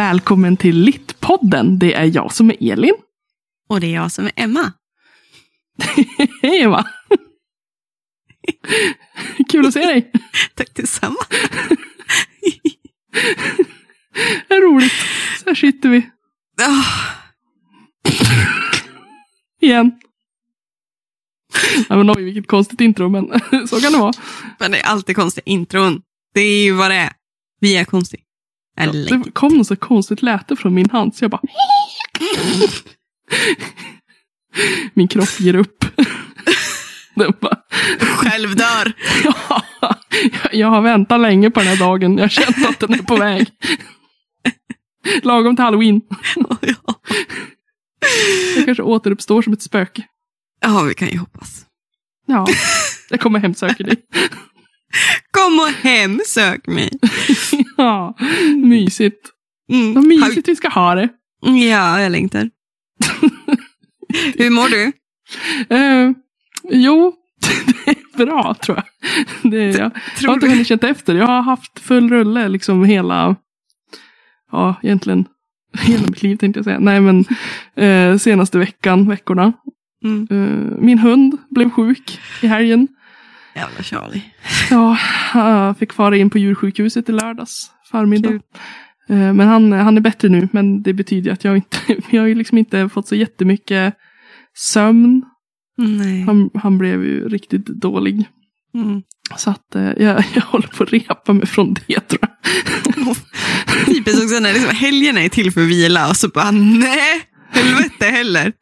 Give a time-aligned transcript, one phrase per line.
[0.00, 1.78] Välkommen till Littpodden.
[1.78, 2.94] Det är jag som är Elin.
[3.68, 4.72] Och det är jag som är Emma.
[6.42, 6.86] Hej Eva!
[9.48, 10.12] Kul att se dig.
[10.54, 11.16] Tack detsamma.
[14.48, 14.92] Det är roligt.
[15.38, 15.98] Så här sitter vi
[16.68, 16.86] Oh,
[19.60, 20.00] igen.
[21.88, 23.28] Ja, men oj, vilket konstigt intro, men
[23.68, 24.12] så kan det vara.
[24.58, 26.02] men det är alltid konstiga intron.
[26.34, 27.12] Det är ju vad det är.
[27.60, 28.22] Vi är konstiga.
[28.76, 31.42] Det kom något så konstigt läte från min hand, så jag bara...
[34.94, 35.84] Min kropp ger upp.
[37.14, 37.56] Den bara,
[38.00, 38.92] Själv dör.
[39.24, 39.62] ja,
[40.52, 42.18] jag har väntat länge på den här dagen.
[42.18, 43.50] Jag känner att den är på väg.
[45.22, 46.00] Lagom till halloween.
[46.60, 46.94] ja.
[48.56, 50.02] Jag kanske återuppstår som ett spöke.
[50.60, 51.66] ja, vi kan ju hoppas.
[52.26, 52.46] Ja,
[53.10, 53.96] jag kommer hemsöka dig.
[55.30, 56.90] Kom och hemsök mig.
[57.80, 58.14] Ja,
[58.56, 59.30] mysigt.
[59.72, 59.94] Mm.
[59.94, 61.08] Vad mysigt vi ska ha det.
[61.40, 62.50] Ja, jag längtar.
[64.38, 64.92] Hur mår du?
[65.76, 66.10] Eh,
[66.70, 67.12] jo,
[67.84, 68.86] det är bra tror jag.
[69.52, 71.14] Det jag, jag har Tror inte hunnit känna efter.
[71.14, 73.36] Jag har haft full rulle liksom hela,
[74.52, 75.24] ja egentligen
[75.78, 76.78] hela mitt liv tänkte jag säga.
[76.78, 77.24] Nej men
[77.74, 79.52] eh, senaste veckan, veckorna.
[80.04, 80.28] Mm.
[80.30, 82.88] Eh, min hund blev sjuk i helgen.
[83.54, 84.22] Jävla Charlie.
[84.70, 84.98] Ja,
[85.34, 88.28] jag fick fara in på djursjukhuset i lördags förmiddag.
[88.28, 88.40] Kul.
[89.08, 91.78] Eh, Men han, han är bättre nu, men det betyder att jag inte,
[92.10, 93.94] jag har ju liksom inte fått så jättemycket
[94.58, 95.22] sömn.
[95.78, 96.22] Nej.
[96.22, 98.28] Han, han blev ju riktigt dålig.
[98.74, 99.02] Mm.
[99.36, 102.30] Så att eh, jag, jag håller på att repa mig från det tror jag.
[103.86, 108.52] Typiskt också när liksom helgerna är till för vila och så bara nej, helvete heller.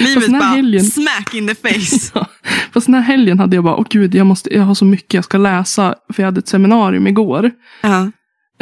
[0.00, 2.26] Livet bara helgen- smack in the face.
[2.72, 5.14] Fast den här helgen hade jag bara, åh gud, jag, måste, jag har så mycket
[5.14, 5.94] jag ska läsa.
[6.12, 7.50] För jag hade ett seminarium igår.
[7.82, 8.10] Ja.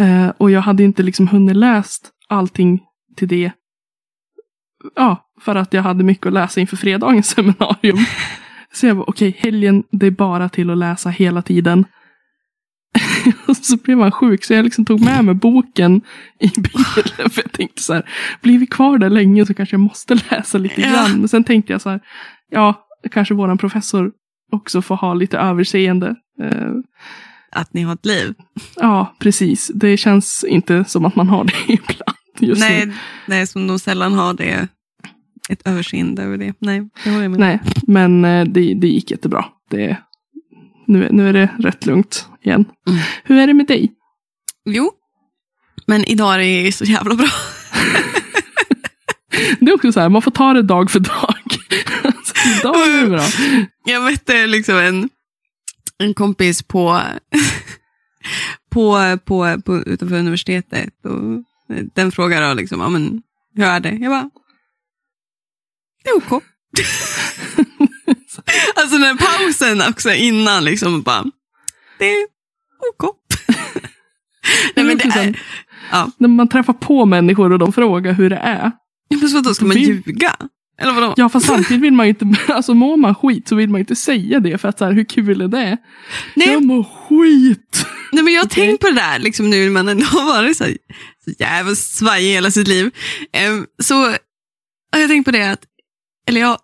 [0.04, 2.80] Eh, och jag hade inte liksom hunnit läst allting
[3.16, 3.52] till det.
[4.96, 7.98] Ja, för att jag hade mycket att läsa inför fredagens seminarium.
[8.72, 11.84] Så jag var okej, helgen, det är bara till att läsa hela tiden.
[13.48, 16.00] och så blev han sjuk, så jag liksom tog med mig boken
[16.40, 16.84] i bilen.
[17.30, 18.08] För jag tänkte så här,
[18.42, 20.88] blir vi kvar där länge så kanske jag måste läsa lite Ja.
[20.92, 21.18] grann.
[21.18, 22.00] Men sen tänkte jag så här,
[22.50, 24.12] ja, kanske våran professor
[24.52, 26.14] också får ha lite överseende.
[26.42, 26.70] Eh,
[27.52, 28.34] Att ni har ett liv.
[28.76, 29.70] Ja, precis.
[29.74, 32.68] Det känns inte som att man har det ibland just nu.
[32.68, 32.92] Nej,
[33.26, 34.68] nej, som de sällan har det.
[35.50, 36.54] Ett överseende över det.
[36.58, 37.40] Nej, det håller jag med.
[37.40, 39.44] Nej, men eh, det, det gick jättebra.
[39.70, 39.96] Det,
[40.86, 42.64] nu, är- nu är det rätt lugnt igen.
[42.88, 43.00] Mm.
[43.24, 43.92] Hur är det med dig?
[44.64, 44.92] Jo,
[45.86, 47.28] men idag är det så jävla bra.
[49.60, 51.34] Det är också så här, man får ta det dag för dag.
[52.02, 53.24] alltså, idag är det bra.
[53.84, 55.08] Jag mötte liksom en,
[55.98, 57.00] en kompis på,
[58.70, 60.90] på, på, på, utanför universitetet.
[61.04, 61.44] Och
[61.94, 63.22] den frågar då liksom, ja, men,
[63.54, 63.90] hur är det?
[63.90, 64.30] Jag bara,
[66.04, 66.42] det är OK.
[68.74, 71.24] alltså den pausen också innan liksom bara,
[71.98, 72.26] det är
[72.98, 73.16] OK.
[74.74, 75.40] Nej, men det så är,
[75.90, 76.10] ja.
[76.18, 78.72] När man träffar på människor och de frågar hur det är.
[79.20, 80.36] Men så då ska man ljuga?
[80.80, 81.14] Eller vadå?
[81.16, 83.96] Ja, fast samtidigt vill man ju inte, alltså mår man skit så vill man inte
[83.96, 85.76] säga det för att så här, hur kul är det?
[86.34, 86.52] Nej.
[86.52, 87.86] Jag mår skit.
[88.12, 88.66] Nej, men jag har Okej.
[88.66, 90.76] tänkt på det där liksom nu när man ändå har varit så, här,
[91.24, 92.90] så jävla svajig hela sitt liv.
[93.32, 93.94] Ehm, så
[94.92, 95.64] har jag tänkt på det att,
[96.28, 96.58] eller jag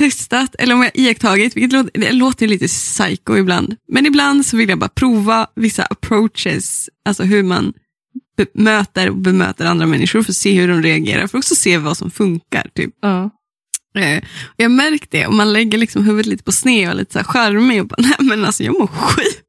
[0.00, 4.56] testat, eller om jag iakttagit, vilket låter, det låter lite psycho ibland, men ibland så
[4.56, 7.72] vill jag bara prova vissa approaches, alltså hur man
[8.54, 11.78] möter och bemöter andra människor för att se hur de reagerar, för att också se
[11.78, 12.70] vad som funkar.
[12.74, 12.94] Typ.
[13.02, 13.30] Ja.
[13.98, 16.98] Eh, och jag märkt det, och man lägger liksom huvudet lite på sned och är
[16.98, 19.42] lite så här charmig och bara, nej men alltså jag mår skit.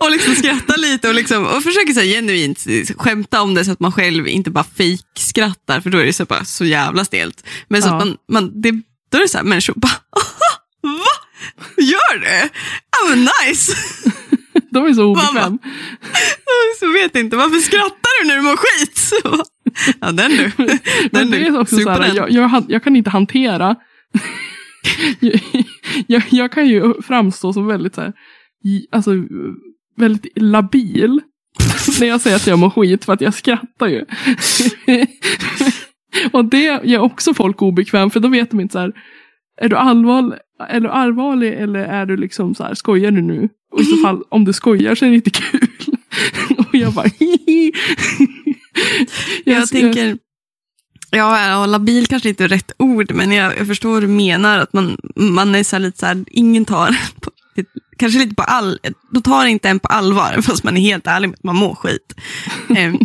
[0.00, 2.66] Och liksom skrattar lite och, liksom, och försöker så genuint
[2.96, 6.12] skämta om det så att man själv inte bara fake skrattar för då är det
[6.12, 7.46] så, bara så jävla stelt.
[7.68, 7.92] Men så Ja.
[7.96, 8.70] att man, man det,
[9.12, 9.92] då är det så här människor bara,
[10.82, 11.16] va?
[11.76, 12.48] Gör du?
[12.90, 13.72] Ja men nice.
[14.70, 15.58] De är så obekväm.
[16.80, 19.10] så vet inte, varför skrattar du när du mår skit?
[20.00, 20.50] Ja den du.
[20.56, 20.78] Den
[21.12, 23.76] Men det är också så här, jag, jag, jag kan inte hantera
[26.06, 28.12] jag, jag, kan ju framstå som väldigt så här,
[28.92, 29.10] alltså,
[29.96, 31.20] väldigt labil
[32.00, 34.04] när jag säger att jag mår skit för att jag skrattar ju.
[36.32, 38.92] Och det gör också folk obekväm för då vet de inte så här,
[39.60, 40.38] är du allvarlig,
[40.68, 43.48] är du allvarlig eller är du liksom så här, skojar du nu?
[43.72, 45.68] Och i så fall, om du skojar så är det inte kul.
[46.58, 47.72] Och jag bara, hihi.
[49.44, 50.18] Jag tänker,
[51.10, 54.58] ja, labil kanske inte är rätt ord, men jag, jag förstår vad du menar.
[54.58, 57.30] Att man, man är så här lite så här, ingen tar på,
[57.96, 58.78] kanske lite på all,
[59.12, 61.74] då tar inte en på allvar fast man är helt ärlig med att man mår
[61.74, 62.14] skit.
[62.76, 62.98] Ehm,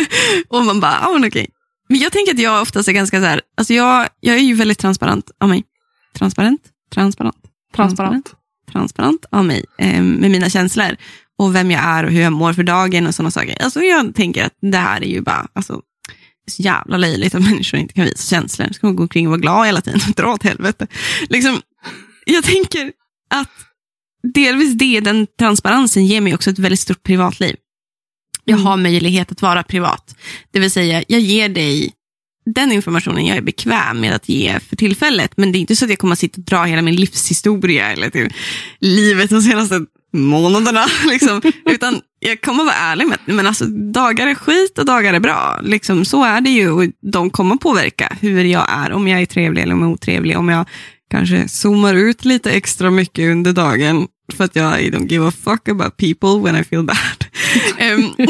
[0.48, 1.48] och man bara, ja men okej.
[1.88, 4.54] Men jag tänker att jag oftast är ganska så här, alltså jag, jag är ju
[4.54, 5.64] väldigt transparent av mig.
[6.18, 6.60] Transparent?
[6.94, 7.36] Transparent?
[7.74, 8.34] Transparent.
[8.72, 10.96] transparent av mig eh, med mina känslor
[11.38, 13.62] och vem jag är och hur jag mår för dagen och sådana saker.
[13.62, 15.80] Alltså jag tänker att det här är ju bara alltså,
[16.50, 18.68] så jävla löjligt att människor inte kan visa känslor.
[18.72, 20.00] Ska man gå omkring och vara glad hela tiden?
[20.16, 20.86] Dra åt helvete.
[21.28, 21.60] Liksom,
[22.26, 22.92] jag tänker
[23.30, 23.50] att
[24.22, 27.56] delvis det, den transparensen ger mig också ett väldigt stort privatliv.
[28.44, 30.16] Jag har möjlighet att vara privat.
[30.50, 31.92] Det vill säga, jag ger dig
[32.44, 35.36] den informationen jag är bekväm med att ge för tillfället.
[35.36, 37.92] Men det är inte så att jag kommer att sitta och dra hela min livshistoria
[37.92, 38.32] eller typ
[38.80, 39.80] livet de senaste
[40.12, 40.86] månaderna.
[41.06, 41.42] Liksom.
[41.64, 45.14] Utan jag kommer att vara ärlig med att men alltså, dagar är skit och dagar
[45.14, 45.60] är bra.
[45.62, 48.92] Liksom, så är det ju och de kommer påverka hur jag är.
[48.92, 50.38] Om jag är trevlig eller om jag är otrevlig.
[50.38, 50.68] Om jag
[51.10, 55.32] kanske zoomar ut lite extra mycket under dagen för att jag I don't give a
[55.44, 57.24] fuck about people when I feel bad.
[57.94, 58.14] um,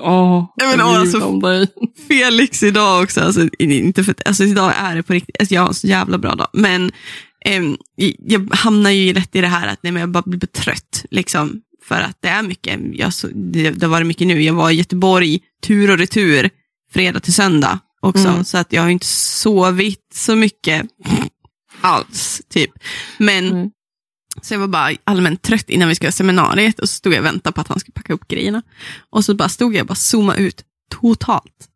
[0.00, 1.68] Åh, men, bryr alltså, mig om dig.
[2.08, 5.68] Felix idag också, alltså, inte för, alltså, idag är det på riktigt, alltså, jag har
[5.68, 6.48] en så jävla bra dag.
[6.52, 6.92] Men
[7.44, 7.76] ehm,
[8.18, 11.04] jag hamnar ju lätt i det här att nej, men jag bara blir trött.
[11.10, 14.42] Liksom, för att det är mycket, jag, så, det, det varit mycket nu.
[14.42, 16.50] Jag var i Göteborg tur och retur,
[16.92, 18.28] fredag till söndag också.
[18.28, 18.44] Mm.
[18.44, 20.86] Så att jag har inte sovit så mycket
[21.80, 22.42] alls.
[22.50, 22.70] typ.
[23.18, 23.70] Men Mm
[24.44, 27.18] så jag var bara allmänt trött innan vi skulle ha seminariet och så stod jag
[27.20, 28.62] och väntade på att han skulle packa upp grejerna.
[29.10, 30.62] Och så bara stod jag och bara zoomade ut
[31.00, 31.68] totalt.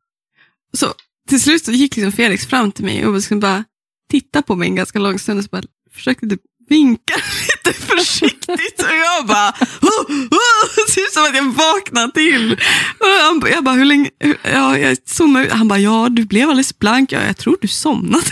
[0.76, 0.86] Så
[1.28, 3.64] till slut så gick liksom Felix fram till mig och liksom bara
[4.10, 5.62] titta på mig en ganska lång stund och så bara
[5.94, 7.14] försökte typ vinka
[7.66, 8.82] lite försiktigt.
[8.82, 9.50] Och jag bara,
[9.82, 12.52] oh, oh, det ser ut som att jag vaknade till.
[12.98, 15.52] Och han, jag bara, hur länge, hur- ja, jag zoomade ut.
[15.52, 17.12] Han bara, ja du blev alldeles blank.
[17.12, 18.24] Ja, jag tror du somnade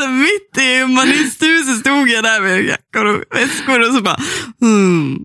[0.00, 4.16] så mitt i humanisthuset stod jag där med jackor och väskor och så bara,
[4.60, 5.24] hmm.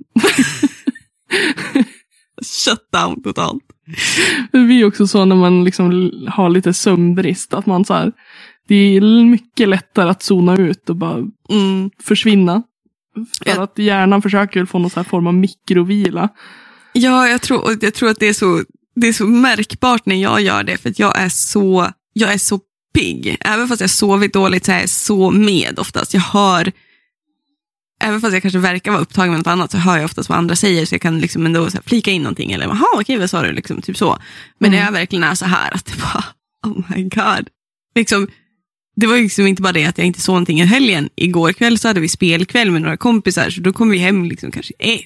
[2.66, 3.64] Shut down totalt.
[4.52, 7.54] Det blir också så när man liksom har lite sömnbrist.
[7.54, 8.12] Att man så här,
[8.68, 11.18] det är mycket lättare att zona ut och bara
[11.50, 11.90] Mm.
[12.04, 12.64] försvinna.
[13.44, 13.64] För Ja.
[13.64, 16.30] att hjärnan försöker få någon så här form av mikrovila.
[16.94, 18.64] Ja, jag tror, jag tror att det är, så,
[18.96, 22.60] det är så märkbart när jag gör det, för jag är så, jag är så
[23.00, 23.38] pigg.
[23.40, 26.14] Även fast jag sovit dåligt så är jag så med oftast.
[26.14, 26.72] Jag hör,
[28.02, 30.38] även fast jag kanske verkar vara upptagen med något annat, så hör jag oftast vad
[30.38, 32.52] andra säger, så jag kan liksom ändå så flika in någonting.
[32.52, 33.52] Eller, jaha, okej, vad sa du?
[33.52, 34.18] Liksom, typ så.
[34.60, 34.80] Men Mm.
[34.80, 36.24] när jag verkligen är så här, att det bara,
[36.72, 37.50] oh my god.
[37.96, 38.28] Liksom,
[38.96, 41.10] det var liksom inte bara det att jag inte såg någonting i helgen.
[41.16, 44.52] Igår kväll så hade vi spelkväll med några kompisar, så då kom vi hem liksom
[44.52, 45.04] kanske ett.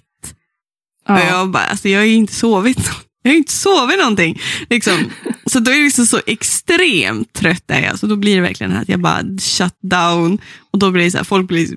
[1.07, 1.23] Och Ja.
[1.29, 2.91] jag bara, alltså jag har ju inte sovit.
[3.21, 4.41] Jag har inte sovit någonting.
[4.69, 5.11] Liksom.
[5.45, 7.85] Så då är jag liksom så extremt trött är jag.
[7.85, 8.07] Så alltså.
[8.07, 10.37] då blir det verkligen att jag bara shut down.
[10.71, 11.67] Och då blir det så här, folk blir,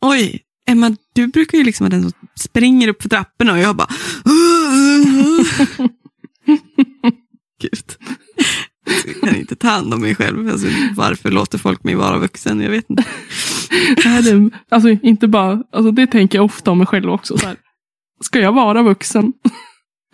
[0.00, 3.76] oj, Emma, du brukar ju liksom vara den som springer upp för trapporna och jag
[3.76, 3.88] bara,
[7.62, 7.96] gud.
[9.06, 10.48] Jag kan inte ta hand om mig själv.
[10.48, 12.60] Alltså, varför låter folk mig vara vuxen?
[12.60, 13.04] Jag vet inte.
[13.96, 17.38] Det, är, alltså, inte bara, alltså, det tänker jag ofta om mig själv också.
[17.38, 17.56] Så här.
[18.20, 19.32] Ska jag vara vuxen?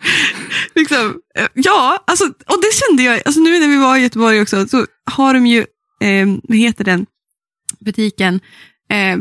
[0.75, 4.41] liksom, eh, ja, alltså, och det kände jag, alltså nu när vi var i Göteborg
[4.41, 5.59] också, så har de ju,
[6.03, 7.05] eh, vad heter den
[7.79, 8.39] butiken,
[8.91, 9.17] eh,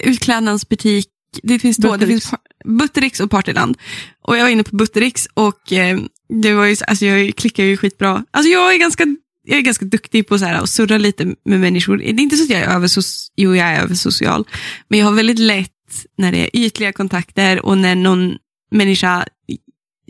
[0.00, 1.06] utklädnadsbutik,
[1.42, 2.10] det finns då, det Buttericks.
[2.10, 3.76] finns par- Buttericks och Partyland.
[4.22, 5.98] Och jag var inne på Buttericks och eh,
[6.42, 8.24] det var ju, så- alltså jag klickar ju skitbra.
[8.30, 9.04] Alltså jag är ganska,
[9.44, 11.96] jag är ganska duktig på så här, att surra lite med människor.
[11.96, 14.44] Det är inte så att jag är översocial, jo jag är översocial,
[14.88, 15.72] men jag har väldigt lätt
[16.18, 18.36] när det är ytliga kontakter och när någon
[18.70, 19.26] människa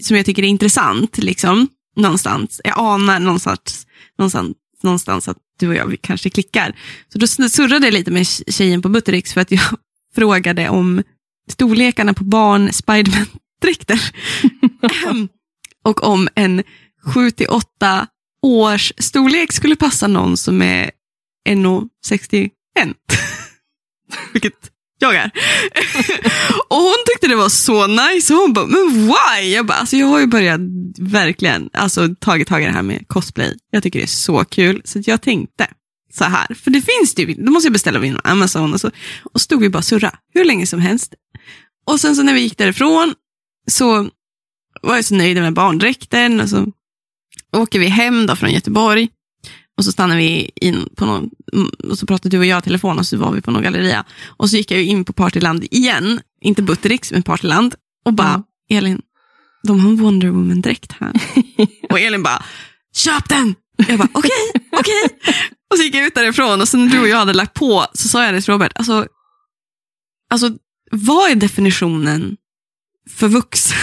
[0.03, 2.61] som jag tycker är intressant, liksom, någonstans.
[2.65, 3.87] Jag anar någonstans,
[4.19, 6.77] någonstans, någonstans att du och jag kanske klickar.
[7.13, 9.61] Så då surrade jag lite med tjejen på Buttericks för att jag
[10.15, 11.03] frågade om
[11.51, 14.01] storlekarna på barn Spiderman-dräkter.
[15.85, 16.63] och om en
[17.07, 18.07] 7-8
[18.43, 20.91] års storlek skulle passa någon som är
[21.49, 22.51] 1,61.
[24.33, 25.25] Vilket jag är.
[26.69, 28.35] och hon tyckte det var så nice.
[28.35, 29.53] Och hon bara, men why?
[29.55, 30.61] Jag bara, alltså jag har ju börjat
[30.99, 33.59] verkligen, alltså tagit tag i det här med cosplay.
[33.71, 34.83] Jag tycker det är så kul.
[34.85, 35.67] Så att jag tänkte
[36.15, 38.75] så här, för det finns ju, då måste jag beställa via Amazon.
[38.75, 38.91] Och så,
[39.33, 41.15] och stod vi bara och surra hur länge som helst.
[41.87, 43.15] Och sen så när vi gick därifrån
[43.67, 44.09] så
[44.83, 46.41] var jag så nöjd med barndräkten.
[46.41, 46.67] Och så
[47.53, 49.09] åker vi hem då från Göteborg.
[49.79, 52.63] Och så stannar vi in på någon, mm, och så pratade du och jag i
[52.63, 54.05] telefon och så var vi på någon galleria.
[54.27, 57.75] Och så gick jag ju in på Partyland igen, inte Buttericks men Partyland.
[58.05, 58.45] Och bara, Mm.
[58.71, 59.03] Elin,
[59.63, 61.13] de har en Wonder Woman-dräkt här.
[61.91, 62.45] och Elin bara,
[62.95, 63.55] köp den!
[63.89, 64.31] Jag bara, okej,
[64.73, 65.09] okej.
[65.71, 67.87] Och så gick jag ut därifrån och sen när du och jag hade lagt på
[67.95, 69.07] så sa jag det till Robert, alltså,
[70.31, 70.51] alltså
[70.91, 72.37] vad är definitionen
[73.11, 73.79] för vuxen?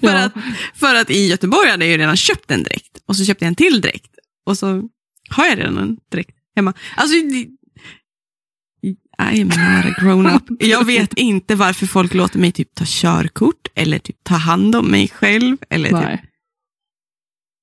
[0.00, 0.24] För, Ja.
[0.24, 0.32] att,
[0.74, 3.48] för att i Göteborg hade jag ju redan köpt en dräkt och så köpte jag
[3.48, 4.10] en till dräkt
[4.46, 4.88] och så
[5.30, 6.72] har jag redan en dräkt hemma.
[6.96, 7.48] Alltså, det-
[9.32, 10.42] I am not a grown up.
[10.58, 14.86] Jag vet inte varför folk låter mig typ ta körkort eller typ ta hand om
[14.90, 15.56] mig själv.
[15.70, 16.24] Eller typ, Nej.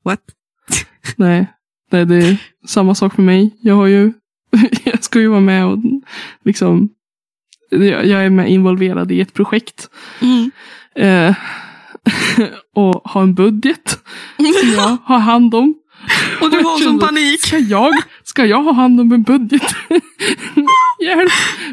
[0.04, 0.20] what?
[1.16, 1.48] Nej.
[1.92, 2.38] Nej, det är
[2.68, 3.58] samma sak för mig.
[3.62, 4.14] Jag har ju,
[4.84, 5.78] jag ska ju vara med och
[6.46, 6.90] liksom,
[7.70, 9.90] jag är med involverad i ett projekt.
[10.22, 10.52] Mm.
[10.96, 11.36] Eh,
[12.76, 14.00] och har en budget
[14.38, 15.76] som jag har hand om.
[16.42, 17.42] Och du har sån panik.
[17.42, 19.76] Ska jag, ska jag ha hand om en budget?
[21.04, 21.32] Hjälp!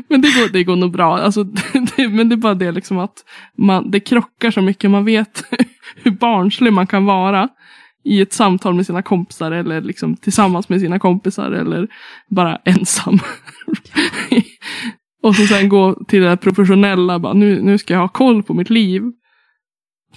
[0.09, 1.19] Men det går, det går nog bra.
[1.19, 3.15] Alltså, det, men det är bara det liksom att
[3.59, 4.91] man, det krockar så mycket.
[4.91, 5.45] Man vet
[5.97, 7.49] hur barnslig man kan vara
[8.05, 11.89] i ett samtal med sina kompisar eller liksom tillsammans med sina kompisar eller
[12.31, 13.19] bara ensam.
[15.23, 18.55] och så sen gå till det professionella, bara, nu, nu ska jag ha koll på
[18.55, 19.03] mitt liv.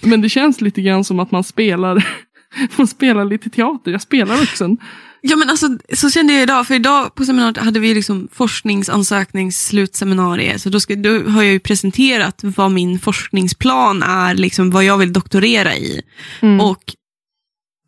[0.00, 2.06] Men det känns lite grann som att man spelar,
[2.76, 3.90] man spelar lite teater.
[3.90, 4.78] Jag spelar vuxen.
[5.20, 10.58] Ja men alltså så kände jag idag, för idag på seminariet hade vi liksom forskningsansökningsslutseminarier.
[10.58, 14.98] Så då, ska, då har jag ju presenterat vad min forskningsplan är, liksom vad jag
[14.98, 16.02] vill doktorera i.
[16.40, 16.60] Mm.
[16.60, 16.94] Och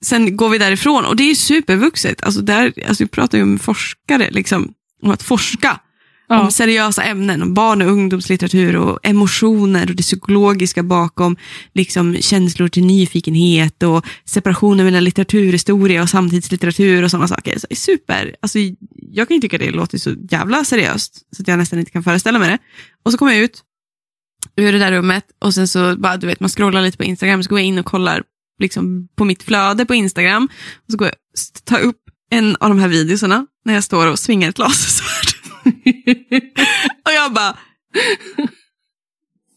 [0.05, 2.23] sen går vi därifrån och det är supervuxet.
[2.23, 5.81] Alltså där, alltså vi pratar ju om forskare, liksom, om att forska.
[6.33, 6.41] Ja.
[6.41, 11.37] Om seriösa ämnen, om barn och ungdomslitteratur och emotioner och det psykologiska bakom
[11.75, 17.59] liksom, känslor till nyfikenhet och separationen mellan litteraturhistoria och samtidslitteratur och sådana saker.
[17.59, 18.59] Så super, alltså,
[19.13, 22.03] jag kan ju tycka det låter så jävla seriöst så att jag nästan inte kan
[22.03, 22.59] föreställa mig det.
[23.05, 23.63] Och så kommer jag ut
[24.57, 27.43] ur det där rummet och sen så bara, du vet, man scrollar lite på Instagram,
[27.43, 28.23] så går jag in och kollar
[28.59, 30.49] liksom, på mitt flöde på Instagram
[30.87, 34.07] och så går jag och tar upp en av de här videorna när jag står
[34.07, 35.40] och svingar ett lasersvärd.
[37.05, 37.57] Och jag bara,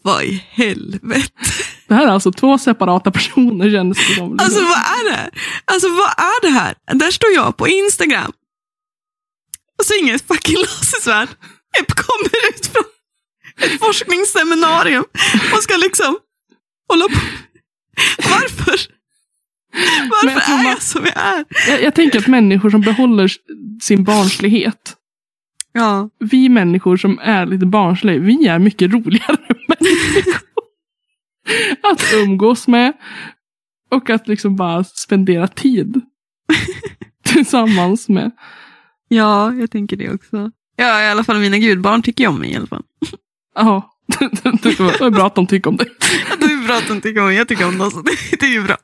[0.03, 1.29] vad i helvete?
[1.87, 4.39] Det här är alltså två separata personer kändes det som.
[4.39, 5.31] Alltså vad är det?
[5.65, 6.75] Alltså vad är det här?
[6.93, 8.31] Där står jag på Instagram
[9.79, 11.29] och svingar ett fucking lasersvärd.
[11.77, 12.83] Jag kommer ut från
[13.61, 15.05] ett forskningsseminarium
[15.53, 16.17] och ska liksom
[16.89, 17.19] hålla på.
[18.17, 18.79] Varför?
[20.09, 21.45] Varför jag är jag som jag är?
[21.69, 23.31] jag, jag tänker att människor som behåller
[23.81, 24.95] sin barnslighet,
[25.73, 26.09] Ja.
[26.19, 29.37] vi människor som är lite barnsliga, vi är mycket roligare
[29.67, 30.33] människor.
[31.91, 32.93] Att umgås med
[33.91, 36.01] och att liksom bara spendera tid
[37.25, 38.31] tillsammans med.
[39.07, 40.51] ja, jag tänker det också.
[40.75, 42.83] Ja, i alla fall mina gudbarn tycker ju om mig i alla fall.
[43.55, 43.95] Ja,
[44.63, 45.85] det var bra att de tycker om det.
[46.63, 48.63] Är bra att de tycker om jag tycker om dem, så det, det är ju
[48.63, 48.77] bra.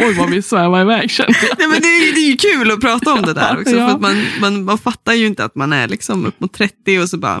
[0.06, 1.58] Oj vad vi svävar iväg känner jag.
[1.58, 3.76] Nej, men det, är, det är ju kul att prata om det där också.
[3.76, 3.88] Ja.
[3.88, 6.98] För att man, man, man fattar ju inte att man är liksom upp mot 30
[6.98, 7.40] och så bara...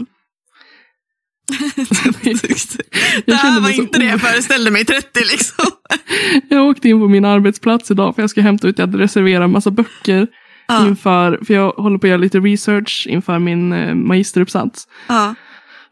[3.26, 5.64] det här var inte det jag föreställde mig 30 liksom.
[6.48, 9.44] Jag åkte in på min arbetsplats idag för jag ska hämta ut, jag hade reserverat
[9.44, 10.26] en massa böcker
[10.66, 14.88] Ja, inför, för jag håller på att göra lite research inför min eh, magisteruppsats.
[15.08, 15.34] ja.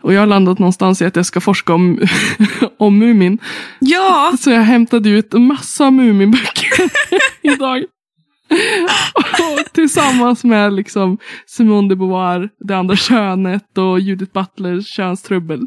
[0.02, 1.99] Och jag har landat någonstans i att jag ska forska om,
[2.78, 3.38] om Mumin.
[3.78, 6.90] ja, Så jag hämtade ut en massa Muminböcker
[7.42, 7.85] idag.
[9.40, 15.61] och tillsammans med liksom Simone de Beauvoir, Det andra könet och Judith Butlers Könstrubbel.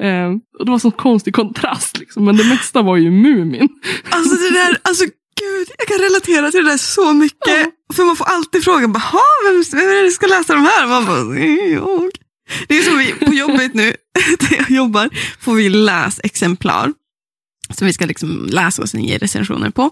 [0.00, 0.26] Eh,
[0.58, 3.68] och det var sån konstig kontrast liksom, men det mesta var ju Mumin.
[4.10, 5.04] alltså det där, alltså
[5.40, 7.66] gud, jag kan relatera till det där så mycket.
[7.94, 10.60] För man får alltid frågan, bara, "Ha, vem, vem är det som ska läsa de
[10.64, 10.86] här?
[10.86, 12.10] Man bara, "Det är jag.
[12.68, 13.84] Det är som vi på jobbet nu,
[14.40, 16.92] där jag jobbar, får vi läsexemplar.
[17.74, 19.90] Som vi ska liksom läsa och sen ge recensioner på.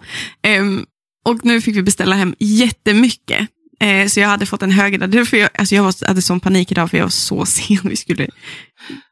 [0.60, 0.86] Um,
[1.24, 3.48] och nu fick vi beställa hem jättemycket.
[3.80, 5.06] Eh, så jag hade fått en högre.
[5.06, 7.78] Därför jag, alltså jag var, hade sån panik idag för jag var så sen.
[7.82, 8.28] Vi, skulle,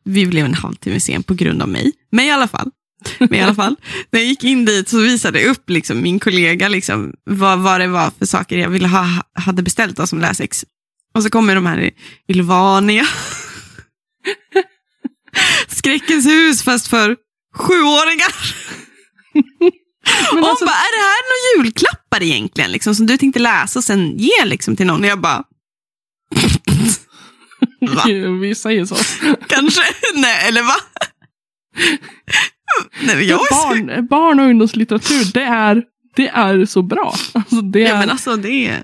[0.05, 1.93] vi blev en halvtimme sen på grund av mig.
[2.12, 2.71] Men i alla fall.
[3.19, 3.76] Men i alla fall,
[4.11, 7.81] när jag gick in dit så visade jag upp liksom, min kollega liksom, vad, vad
[7.81, 10.65] det var för saker jag ville ha, hade beställt då, som läsex.
[11.16, 11.90] Och så kommer de här i
[12.28, 13.06] Ylvania.
[15.68, 17.16] Skräckens hus fast för
[17.54, 18.35] sjuåringar.
[19.32, 19.68] Men
[20.30, 22.73] Och hon alltså, bara, är det här några julklappar egentligen?
[22.73, 25.00] Liksom, som du tänkte läsa och sen ge liksom, till någon?
[25.00, 25.44] Och jag bara,
[27.80, 28.02] va?
[28.40, 28.96] vi säger så.
[29.46, 29.82] kanske?
[30.14, 30.76] Nej, eller va?
[33.00, 35.82] Nej, jag är barn, barn och ungdomslitteratur, det är,
[36.16, 37.14] det är så bra.
[37.32, 38.82] Alltså, det är, Ja, men alltså det,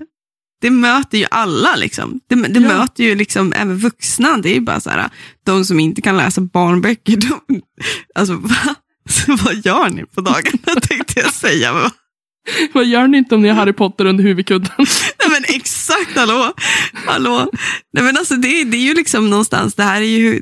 [0.63, 1.75] det möter ju alla.
[1.75, 2.19] Liksom.
[2.29, 2.67] Det, det Ja.
[2.67, 4.37] möter ju liksom även vuxna.
[4.37, 5.09] Det är bara så här,
[5.45, 7.61] de som inte kan läsa barnböcker, de,
[8.15, 8.75] alltså va?
[9.09, 11.91] Så vad gör ni på dagarna tänkte jag säga.
[12.73, 14.69] Vad gör ni inte om ni har Harry Potter under huvudkudden?
[14.77, 16.53] Nej men exakt, hallå.
[17.05, 17.49] hallå.
[17.93, 20.41] Nej men alltså det, det är ju liksom någonstans, det här är ju,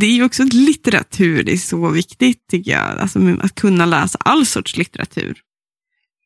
[0.00, 2.98] det är ju också litteratur, det är så viktigt tycker jag.
[2.98, 5.38] Alltså att kunna läsa all sorts litteratur.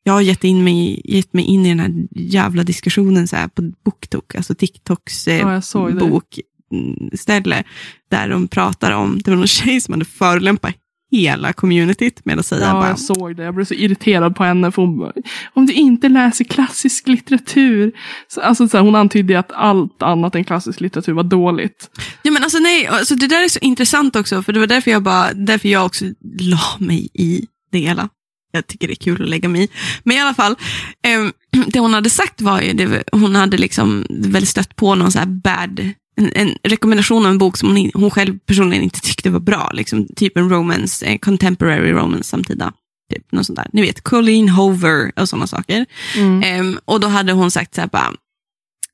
[0.03, 3.47] Jag har gett, in mig, gett mig in i den här jävla diskussionen så här
[3.47, 5.61] på BookTok, alltså TikToks eh, Ja,
[5.99, 7.63] bokställe,
[8.11, 10.75] där de pratar om, det var någon tjej som hade förolämpat
[11.11, 13.43] hela communityt med att säga Ja, bara, jag såg det.
[13.43, 14.71] Jag blev så irriterad på henne.
[14.71, 15.13] För hon, bara,
[15.53, 17.91] om du inte läser klassisk litteratur.
[18.27, 21.89] Så, alltså, så här, hon antydde att allt annat än klassisk litteratur var dåligt.
[22.23, 24.91] Ja men alltså nej, alltså, det där är så intressant också, för det var därför
[24.91, 26.05] jag, bara, därför jag också
[26.39, 28.09] la mig i det hela.
[28.51, 29.67] Jag tycker det är kul att lägga mig i.
[30.03, 30.55] Men i alla fall,
[31.03, 31.27] eh,
[31.67, 35.19] det hon hade sagt var ju, det, hon hade liksom väl stött på någon så
[35.19, 35.79] här bad,
[36.15, 39.71] en, en rekommendation av en bok som hon, hon själv personligen inte tyckte var bra.
[39.73, 42.73] Liksom, typ en romance, eh, contemporary romance samtida.
[43.13, 43.67] Typ, något sånt där.
[43.73, 45.85] Ni vet, Colleen Hoover och sådana saker.
[46.43, 48.13] Ehm, och då hade hon sagt så här bara,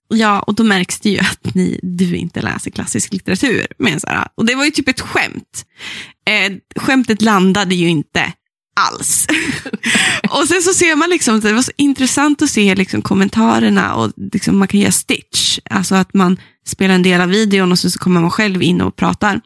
[0.08, 3.68] ja, och då märks det ju att ni, du inte läser klassisk litteratur.
[3.78, 5.66] Men så här, och det var ju typ ett skämt.
[6.30, 8.34] Eh, skämtet landade ju inte
[8.78, 9.28] alls.
[10.30, 14.12] och sen så ser man liksom, det var så intressant att se liksom kommentarerna och
[14.34, 15.60] liksom man kan göra stitch.
[15.70, 18.82] Alltså att man spelar en del av videon och så, så kommer man själv in
[18.82, 19.42] och pratar.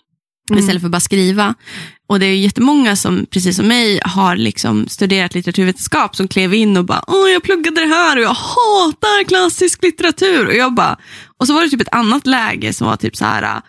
[0.57, 1.55] Istället för bara skriva.
[2.09, 6.53] Och det är ju jättemånga som, precis som mig, har liksom studerat litteraturvetenskap som klev
[6.53, 10.47] in och bara, åh jag pluggade det här och jag hatar klassisk litteratur.
[10.47, 10.97] Och jag bara,
[11.37, 13.61] och så var det typ ett annat läge som var typ så här, "Ah,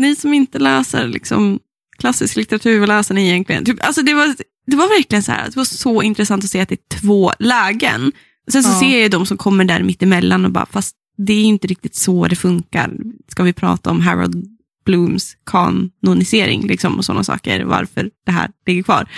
[0.00, 1.58] ni som inte läser liksom
[2.00, 3.64] klassisk litteratur, vad läser ni egentligen?
[3.64, 4.34] Typ, alltså det, var,
[4.66, 7.32] det var verkligen så här, det var så intressant att se att det är två
[7.38, 8.12] lägen.
[8.52, 8.80] Sen så Ja.
[8.80, 11.94] ser jag de som kommer där mitt emellan och bara, fast det är inte riktigt
[11.94, 12.92] så det funkar.
[13.28, 14.46] Ska vi prata om Harold
[14.84, 19.08] Blooms kanonisering liksom, och sådana saker, varför det här ligger kvar.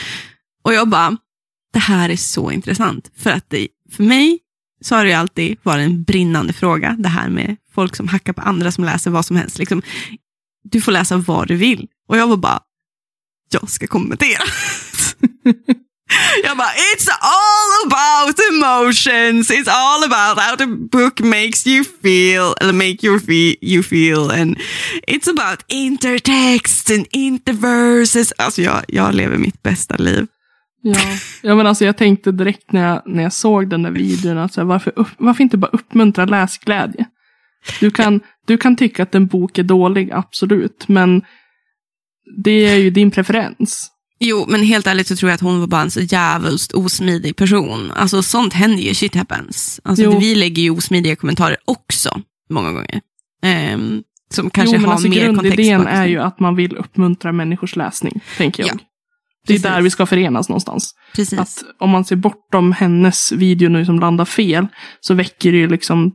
[0.64, 1.16] Och jag bara,
[1.72, 3.10] det här är så intressant.
[3.16, 4.38] För att det, för mig
[4.80, 8.32] så har det ju alltid varit en brinnande fråga, det här med folk som hackar
[8.32, 9.58] på andra som läser vad som helst.
[9.58, 9.82] Liksom,
[10.64, 11.88] du får läsa vad du vill.
[12.08, 12.60] Och jag var bara,
[13.54, 14.42] jag ska kommentera.
[16.44, 19.50] jag bara, it's all about emotions.
[19.50, 24.30] It's all about how the book makes you feel, eller make you feel, you feel.
[24.30, 24.58] And
[25.06, 28.32] it's about intertext and interverses.
[28.38, 30.26] Alltså jag, jag lever mitt bästa liv.
[30.82, 30.98] Ja,
[31.42, 34.64] ja men alltså jag tänkte direkt när jag, när jag såg den där videon, alltså,
[34.64, 37.06] varför, upp, varför inte bara uppmuntra läsglädje?
[37.80, 41.22] Du kan, du kan tycka att en bok är dålig, absolut, men
[42.44, 43.88] det är ju din preferens.
[44.24, 47.36] Jo, men helt ärligt så tror jag att hon var bara en så jävligt osmidig
[47.36, 47.92] person.
[47.96, 49.80] Alltså sånt händer ju, shit happens.
[49.84, 53.00] Alltså, vi lägger ju osmidiga kommentarer också, många gånger.
[53.42, 55.56] Ehm, som kanske jo, men har alltså mer kontext.
[55.56, 58.74] grundidén är ju att man vill uppmuntra människors läsning, tänker jag.
[58.74, 58.78] Ja,
[59.46, 59.62] det är precis.
[59.62, 60.94] där vi ska förenas någonstans.
[61.14, 61.38] Precis.
[61.38, 64.66] Att om man ser bortom hennes video nu som landar fel,
[65.00, 66.12] så väcker det ju liksom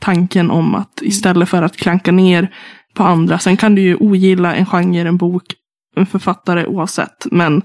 [0.00, 2.54] tanken om att istället för att klanka ner
[2.94, 5.44] på andra, sen kan du ju ogilla en genre, en bok,
[5.96, 7.62] en författare oavsett, men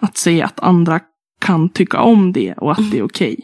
[0.00, 1.00] att se att andra
[1.40, 3.36] kan tycka om det och att det är okej.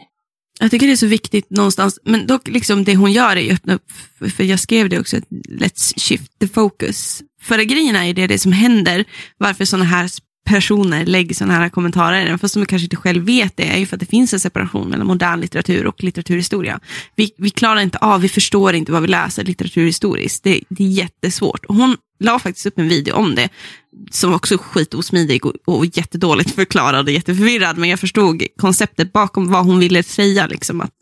[0.59, 3.51] Jag tycker det är så viktigt någonstans, men dock liksom det hon gör är ju
[3.53, 3.91] öppna upp,
[4.35, 5.17] för- jag skrev det också,
[5.49, 7.23] let's shift the focus.
[7.41, 9.05] För grejen är ju det, det som händer,
[9.37, 10.09] varför sådana här
[10.45, 13.85] personer lägger sådana här kommentarer, även fast de kanske inte själv vet det, är ju
[13.85, 16.79] för att det finns en separation mellan modern litteratur och litteraturhistoria.
[17.15, 20.43] Vi, vi klarar inte av, vi förstår inte vad vi läser litteraturhistoriskt.
[20.43, 21.65] Det, det är jättesvårt.
[21.65, 23.49] Och hon la faktiskt upp en video om det,
[24.11, 29.65] som också skitosmidig och, och jättedåligt förklarad och jätteförvirrad, men jag förstod konceptet bakom vad
[29.65, 30.93] hon ville säga, liksom att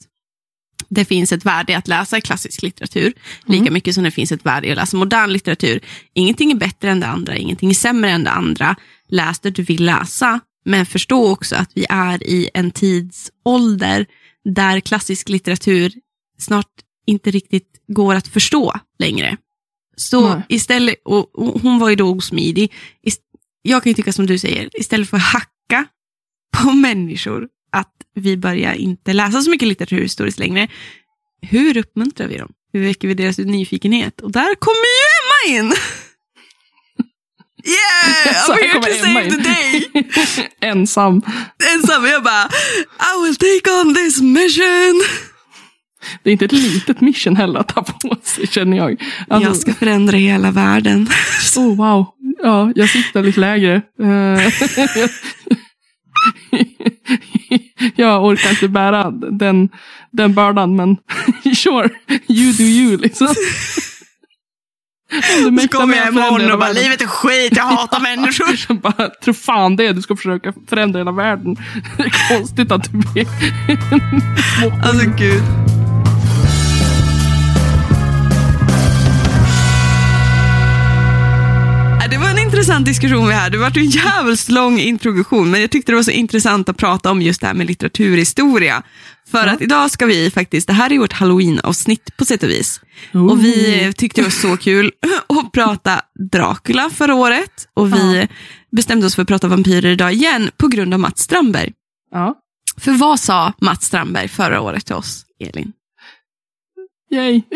[0.90, 3.14] det finns ett värde i att läsa klassisk litteratur,
[3.46, 5.80] lika mycket som det finns ett värde i att läsa modern litteratur.
[6.14, 8.76] Ingenting är bättre än det andra, ingenting är sämre än det andra.
[9.10, 14.06] Läs det du vill läsa, men förstå också att vi är i en tidsålder
[14.54, 15.92] där klassisk litteratur
[16.40, 16.72] snart
[17.08, 19.38] inte riktigt går att förstå längre.
[19.96, 20.44] Så Nej.
[20.50, 22.74] istället, och, och hon var ju då osmidig,
[23.08, 23.22] Ist-
[23.62, 25.86] jag kan ju tycka som du säger, istället för att hacka
[26.58, 30.68] på människor att vi börjar inte läsa så mycket litteratur historiskt längre.
[31.42, 32.52] Hur uppmuntrar vi dem?
[32.74, 34.22] Hur väcker vi deras nyfikenhet?
[34.22, 35.74] Och där kommer ju Emma in!
[37.68, 38.46] Yeah!
[38.48, 39.84] I'm here to save the day!
[40.62, 41.22] Ensam.
[41.74, 42.50] Ensam, jag bara,
[43.00, 45.04] I will take on this mission!
[46.24, 49.04] Det är inte ett litet mission heller att ta på sig, känner jag.
[49.28, 51.10] Alltså, jag ska förändra hela världen.
[51.58, 52.06] Oh wow.
[52.44, 53.82] Ja, jag sitter lite lägre.
[54.02, 54.54] Eh,
[57.96, 59.70] jag orkar inte bära den,
[60.12, 60.98] den bördan, men
[61.56, 61.90] sure,
[62.28, 63.28] you do you liksom.
[65.10, 68.48] Du Så kommer jag imorgon och bara, livet är skit, jag hatar människor.
[68.68, 71.56] Jag bara, tro fan det, du ska försöka förändra hela världen.
[71.98, 73.28] Det är konstigt att du blir
[74.88, 75.44] Alltså gud.
[82.10, 83.50] Det var en intressant diskussion vi hade.
[83.50, 87.12] Det var en jävligt lång introduktion, men jag tyckte det var så intressant att prata
[87.12, 88.84] om just det här med litteraturhistoria.
[89.32, 89.52] För Ja.
[89.54, 92.82] att idag ska vi faktiskt, det här är vårt halloween-avsnitt på sätt och vis.
[93.14, 94.92] Och vi eh, tyckte det var så kul
[95.28, 97.68] att prata Dracula förra året.
[97.74, 98.28] Och vi
[98.72, 101.74] bestämde oss för att prata vampyrer idag igen på grund av Mats Strandberg.
[102.12, 102.36] Ja.
[102.78, 105.72] För vad sa Mats Strandberg förra året till oss, Elin?
[107.12, 107.42] Yay.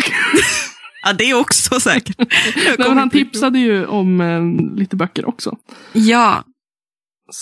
[1.04, 2.16] Ja, det är också säkert.
[2.80, 5.58] Nej, han tipsade ju om eh, lite böcker också.
[5.94, 6.44] Ja,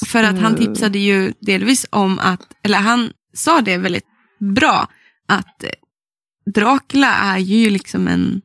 [0.05, 4.05] för att han tipsade ju delvis om att, eller han sa det väldigt
[4.39, 4.87] bra,
[5.27, 5.69] att eh,
[6.53, 8.41] Dracula är ju liksom en,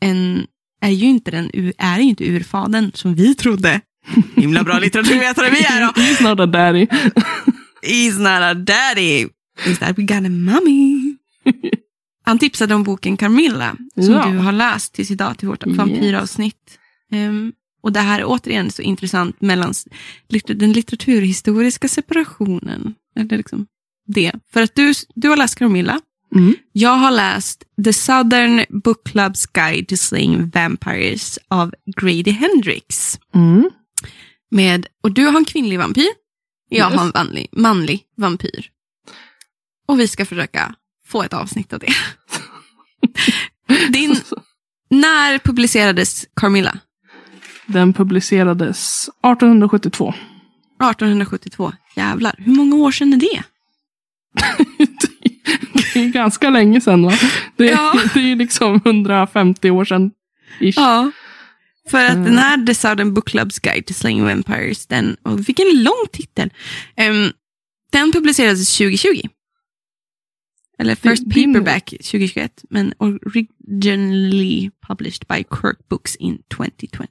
[0.00, 0.46] en
[0.80, 3.80] är ju inte den, är ju inte urfadern som vi trodde.
[4.36, 5.86] Himla bra litteraturvetare vi är då.
[6.00, 6.86] He's not a daddy.
[7.82, 9.26] He's not a daddy.
[9.64, 11.16] He's that we got a mommy.
[12.26, 14.26] Han tipsade om boken Carmilla, som Ja.
[14.26, 15.76] du har läst tills idag till vårt Yes.
[15.76, 16.78] vampyravsnitt.
[17.12, 19.74] Ehm, och det här är återigen så intressant mellan
[20.46, 22.94] den litteraturhistoriska separationen.
[23.16, 23.66] Eller liksom
[24.06, 24.32] det.
[24.52, 26.00] För att du, du har läst Carmilla.
[26.34, 26.54] Mm.
[26.72, 33.18] Jag har läst The Southern Book Club's Guide to Slaying Vampires av Grady Hendrix.
[33.34, 33.70] Mm.
[34.50, 36.06] Med, och du har en kvinnlig vampyr.
[36.68, 36.98] Jag Yes.
[37.00, 38.66] har en manlig, manlig vampyr.
[39.88, 40.74] Och vi ska försöka
[41.06, 41.92] få ett avsnitt av det.
[43.92, 44.16] Din,
[44.90, 46.78] när publicerades Carmilla?
[47.66, 50.08] Den publicerades 1872.
[50.80, 51.72] 1872.
[51.96, 53.42] Jävlar, hur många år sedan är det?
[55.94, 57.12] Det är ganska länge sedan va?
[57.56, 57.94] Det, Ja.
[58.14, 60.10] det är liksom 150 år sedan.
[60.60, 60.76] Ish.
[60.76, 61.10] Ja.
[61.90, 62.24] För att Mm.
[62.24, 66.50] den här The Southern Book Club's Guide to Slaying Vampires, den, och vilken lång titel.
[66.96, 67.30] Ehm,
[67.92, 69.20] den publicerades 2020.
[70.78, 77.06] Eller First Paperback 2021, men originally published by Kirk Books in 2020.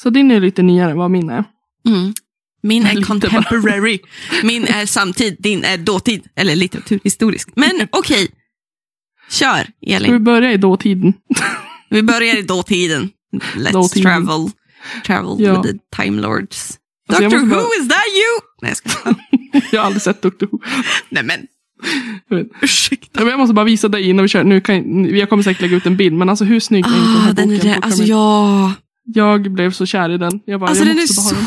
[0.00, 1.44] Så din är lite nyare än vad min är.
[1.86, 2.14] Mm.
[2.62, 3.98] Min är contemporary.
[4.42, 6.22] Min är samtid, din är dåtid.
[6.36, 7.48] Eller litteraturhistorisk.
[7.56, 8.28] Men okej,
[9.30, 10.24] kör Ska vi Elin.
[10.24, 11.12] börja i dåtiden?
[11.90, 13.10] Vi börjar i dåtiden.
[13.54, 14.02] Let's Dåtiden.
[14.26, 14.50] travel.
[15.06, 15.62] Travel Ja.
[15.62, 16.78] with the time lords.
[17.08, 18.40] Alltså, Doctor Who, bara- is that you?
[18.62, 19.14] Nej, jag ska
[19.76, 20.46] jag har aldrig sett Dr.
[20.50, 20.58] Who.
[21.08, 21.46] Nej men,
[22.62, 23.22] ursäkta.
[23.28, 24.44] Jag måste bara visa dig innan vi kör.
[24.44, 26.98] Nu kan, jag kommer säkert lägga ut en bild, men alltså hur snygg är inte
[27.00, 27.70] den Ah, här den är boken?
[27.72, 27.80] det.
[27.80, 28.72] på Alltså ja.
[29.04, 30.40] Jag blev så kär i den.
[30.44, 31.46] Jag bara, Alltså jag den är så den.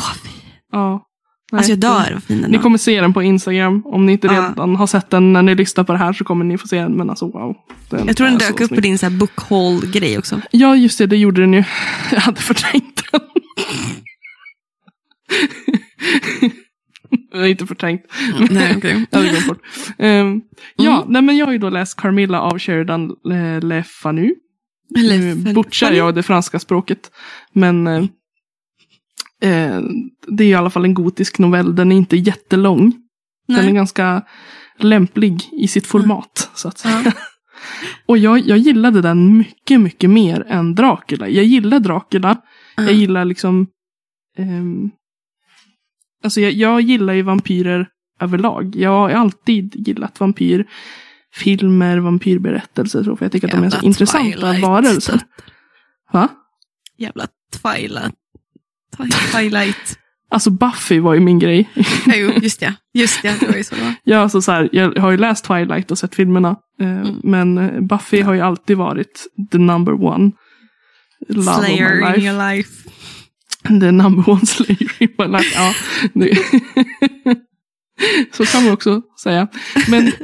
[0.72, 1.08] Ja.
[1.52, 2.62] Nej, Alltså jag dör vad fin den Ni är.
[2.62, 3.82] kommer se den på Instagram.
[3.86, 4.32] Om ni inte Ja.
[4.50, 6.80] redan har sett den när ni lyssnar på det här så kommer ni få se
[6.80, 6.92] den.
[6.92, 7.56] Men alltså wow.
[7.90, 8.82] Den Jag tror den är dök så upp på snygg.
[8.82, 10.40] din så här book haul-grej också.
[10.50, 11.06] Ja, just det.
[11.06, 11.64] Det gjorde den ju.
[12.12, 13.20] Jag hade förträngt den.
[17.32, 18.02] jag har inte förträngt.
[18.50, 19.06] Nej, okej.
[19.10, 19.62] Jag hade glömt bort.
[19.98, 20.40] Ehm,
[20.76, 21.12] Ja, Mm.
[21.12, 24.34] nej, men jag har ju då läst Carmilla av Sheridan eh, Le Fanu.
[24.88, 27.10] Nu butchar jag det franska språket.
[27.52, 28.04] Men eh,
[29.42, 29.80] eh,
[30.26, 31.74] det är i alla fall en gotisk novell.
[31.74, 32.92] Den är inte jättelång.
[33.48, 33.72] Den är Nej.
[33.72, 34.22] ganska
[34.78, 36.50] lämplig i sitt format.
[36.54, 37.02] Så att säga.
[37.04, 37.12] Ja.
[38.06, 41.28] Och jag, jag gillade den mycket, mycket mer än Dracula.
[41.28, 42.36] Jag gillar Dracula.
[42.76, 42.82] Ja.
[42.82, 43.66] Jag gillar liksom...
[44.38, 44.90] ehm,
[46.24, 47.88] alltså jag, jag gillar ju vampyrer
[48.20, 48.76] överlag.
[48.76, 53.02] Jag har alltid gillat vampyrfilmer, vampyrberättelser.
[53.02, 55.20] Så, för jag tycker att de är så Jävla intressanta varelser.
[56.12, 56.28] Va?
[56.98, 57.26] Jävla
[57.62, 58.14] Twilight.
[59.32, 59.98] Twilight.
[60.30, 61.70] Alltså Buffy var ju min grej.
[62.06, 62.74] Ja, jo, just det.
[62.94, 63.94] Just det, det var ju så var.
[64.04, 66.56] Jag, alltså så här, jag har ju läst Twilight och sett filmerna.
[66.80, 67.20] Eh, Mm.
[67.24, 70.30] Men eh, Buffy har ju alltid varit the number one.
[71.28, 72.20] Love of my Slayer in life.
[72.20, 72.88] your life.
[73.80, 75.54] The number one slayer in my life.
[75.54, 75.74] Ja.
[78.32, 79.48] Så kan man också säga.
[79.88, 80.12] Men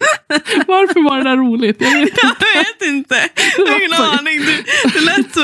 [0.66, 1.76] Varför var det där roligt?
[1.80, 2.20] Jag vet inte.
[2.54, 3.28] Jag vet inte.
[3.58, 4.40] Jag har ingen aning.
[4.40, 5.40] Du, det lät så.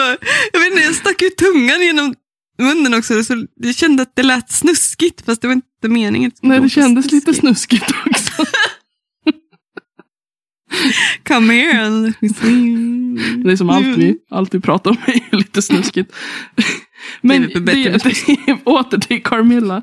[0.53, 2.15] Jag vet inte, jag stack ut tungan genom
[2.59, 3.25] munnen också.
[3.25, 6.31] Så jag kände att det lät snuskigt fast det var inte meningen.
[6.43, 7.85] Nej, det kändes lite snuskigt.
[7.91, 8.45] snuskigt också.
[11.29, 12.13] Come here and.
[13.45, 16.13] Det är som allt vi, allt vi pratar om är lite snuskigt.
[17.21, 19.83] Men Det det, det, åter till Carmilla.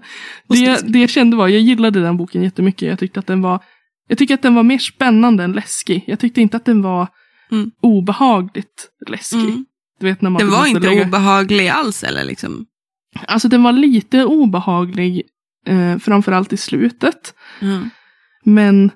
[0.49, 0.93] Det, snuskigt.
[0.93, 2.89] det jag kände var, jag gillade den boken jättemycket.
[2.89, 3.59] Jag tyckte att den var,
[4.13, 6.03] jag tycker att den var mer spännande än läskig.
[6.07, 7.07] Jag tyckte inte att den var
[7.51, 7.71] Mm.
[7.81, 9.39] obehagligt läskig.
[9.39, 9.65] Mm.
[9.99, 12.65] Du vet när man Den var inte lägga- obehaglig alls eller liksom.
[13.27, 15.21] Alltså den var lite obehaglig,
[15.67, 17.33] eh, framförallt i slutet.
[17.61, 17.89] Mm.
[18.43, 18.91] Men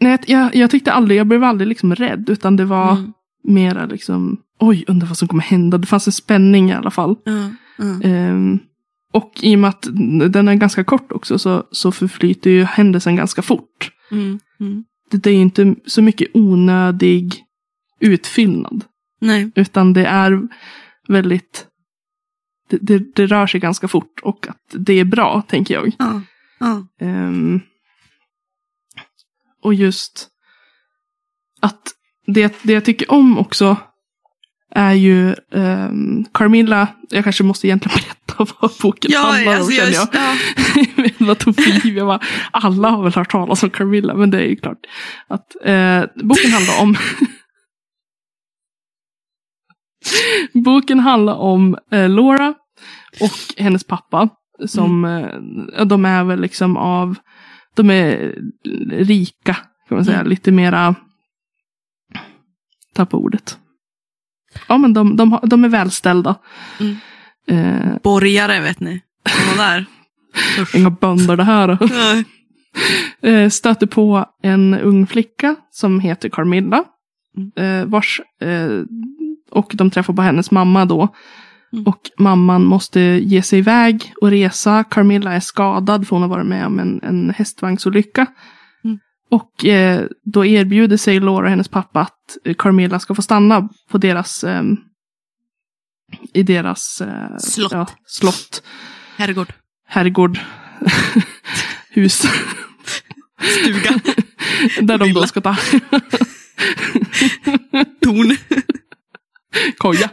[0.00, 2.30] Nej, jag, jag tyckte aldrig, jag blev aldrig liksom rädd.
[2.30, 3.12] Utan det var Mm.
[3.44, 5.78] mera liksom, oj, undrar vad som kommer hända.
[5.78, 7.16] Det fanns en spänning i alla fall.
[7.24, 8.08] Ja, ja.
[8.08, 8.58] Ehm,
[9.16, 9.88] och i och med att
[10.30, 13.90] den är ganska kort också så, så förflyter ju händelsen ganska fort.
[14.10, 14.40] Mm.
[14.60, 14.84] Mm.
[15.10, 17.44] Det, är ju inte så mycket onödig
[18.00, 18.84] utfyllnad.
[19.20, 19.50] Nej.
[19.54, 20.42] Utan det är
[21.08, 21.66] väldigt,
[22.70, 25.92] det, det, det rör sig ganska fort och att det är bra, tänker jag.
[25.98, 26.20] Ja.
[26.58, 26.86] Ja.
[27.00, 27.60] Ehm,
[29.62, 30.28] och just
[31.60, 31.82] att
[32.26, 33.76] det, det jag tycker om också
[34.70, 39.72] är ju ehm, Carmilla, jag kanske måste egentligen berätta vad boken Ja, handlar om alltså,
[39.72, 41.28] känner jag, jag.
[41.28, 41.34] ja.
[41.34, 42.20] tog givet, jag bara,
[42.50, 44.78] alla har väl hört talas om Carmilla, men det är ju klart.
[45.28, 46.96] Att, eh, boken handlar om
[50.52, 52.54] Boken handlar om eh, Laura
[53.20, 54.28] och hennes pappa.
[54.66, 57.16] Som, eh, de är väl liksom av,
[57.74, 58.38] de är
[58.90, 59.54] rika,
[59.88, 60.16] kan man säga.
[60.18, 60.28] Mm.
[60.30, 60.94] Lite mera,
[62.94, 63.58] tappa ordet.
[64.68, 66.34] Ja men de, de, de är välställda.
[66.80, 66.96] Mm.
[67.50, 69.00] Eh, Borgare, vet ni.
[69.56, 69.86] Där.
[70.74, 71.78] Inga bönder det här.
[73.22, 76.84] Eh, stöter på en ung flicka som heter Carmilla.
[77.56, 78.82] Eh, vars, eh,
[79.50, 81.08] och de träffar på hennes mamma då.
[81.72, 81.84] Mm.
[81.86, 84.84] Och mamman måste ge sig iväg och resa.
[84.84, 88.26] Carmilla är skadad för hon har varit med om en, en hästvagnsolycka.
[88.84, 88.98] Mm.
[89.30, 93.68] Och eh, då erbjuder sig Laura och hennes pappa att eh, Carmilla ska få stanna
[93.90, 94.76] på deras ehm,
[96.34, 97.72] i deras eh, Slott.
[97.72, 98.62] Ja, slott,
[99.16, 99.52] Herrgård.
[99.88, 100.38] herrgård,
[101.90, 102.22] hus.
[103.42, 104.00] Stuga.
[104.82, 105.56] Där de då ska ta
[108.02, 108.36] Torn.
[109.78, 110.10] koja.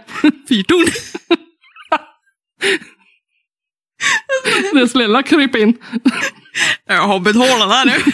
[0.49, 0.87] Fyrtorn.
[4.73, 5.77] Den snälla kryp in.
[6.85, 8.11] Jag har betalat här nu.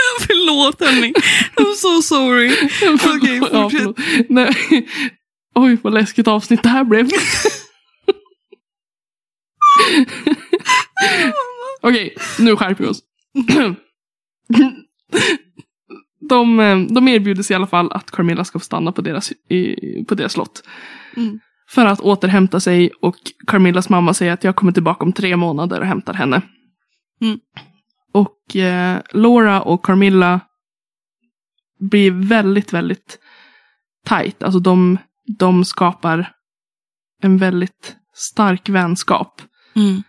[0.26, 1.12] Förlåt hörni.
[1.56, 2.50] I'm so sorry.
[3.16, 3.96] Okej, Ja, fortsätt.
[4.28, 4.54] Nej.
[5.54, 7.08] Oj, vad läskigt avsnitt det här blev.
[11.80, 13.02] Okej, nu skärper vi oss.
[16.28, 19.32] De, eh, de erbjuder sig i alla fall att Carmilla ska få stanna på deras,
[19.48, 20.62] i, på deras slott.
[21.16, 21.40] Mm.
[21.70, 25.80] För att återhämta sig och Carmillas mamma säger att jag kommer tillbaka om tre månader
[25.80, 26.42] och hämtar henne.
[27.22, 27.38] Mm.
[28.12, 30.40] Och eh, Laura och Carmilla
[31.80, 33.18] blir väldigt, väldigt
[34.06, 34.42] tajt.
[34.42, 34.98] Alltså de,
[35.38, 36.32] de skapar
[37.22, 39.42] en väldigt stark vänskap.
[39.76, 40.02] Mm.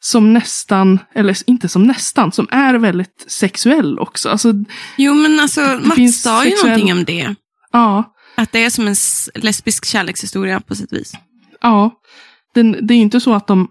[0.00, 4.28] Som nästan, eller inte som nästan, som är väldigt sexuell också.
[4.28, 4.52] Alltså,
[4.96, 7.34] Jo men alltså Mats sa ju sexuell- någonting om det.
[7.72, 8.94] ja, Att det är som en
[9.42, 11.12] lesbisk kärlekshistoria på och vis.
[11.60, 11.90] ja.
[12.54, 13.68] Den, det är inte så att de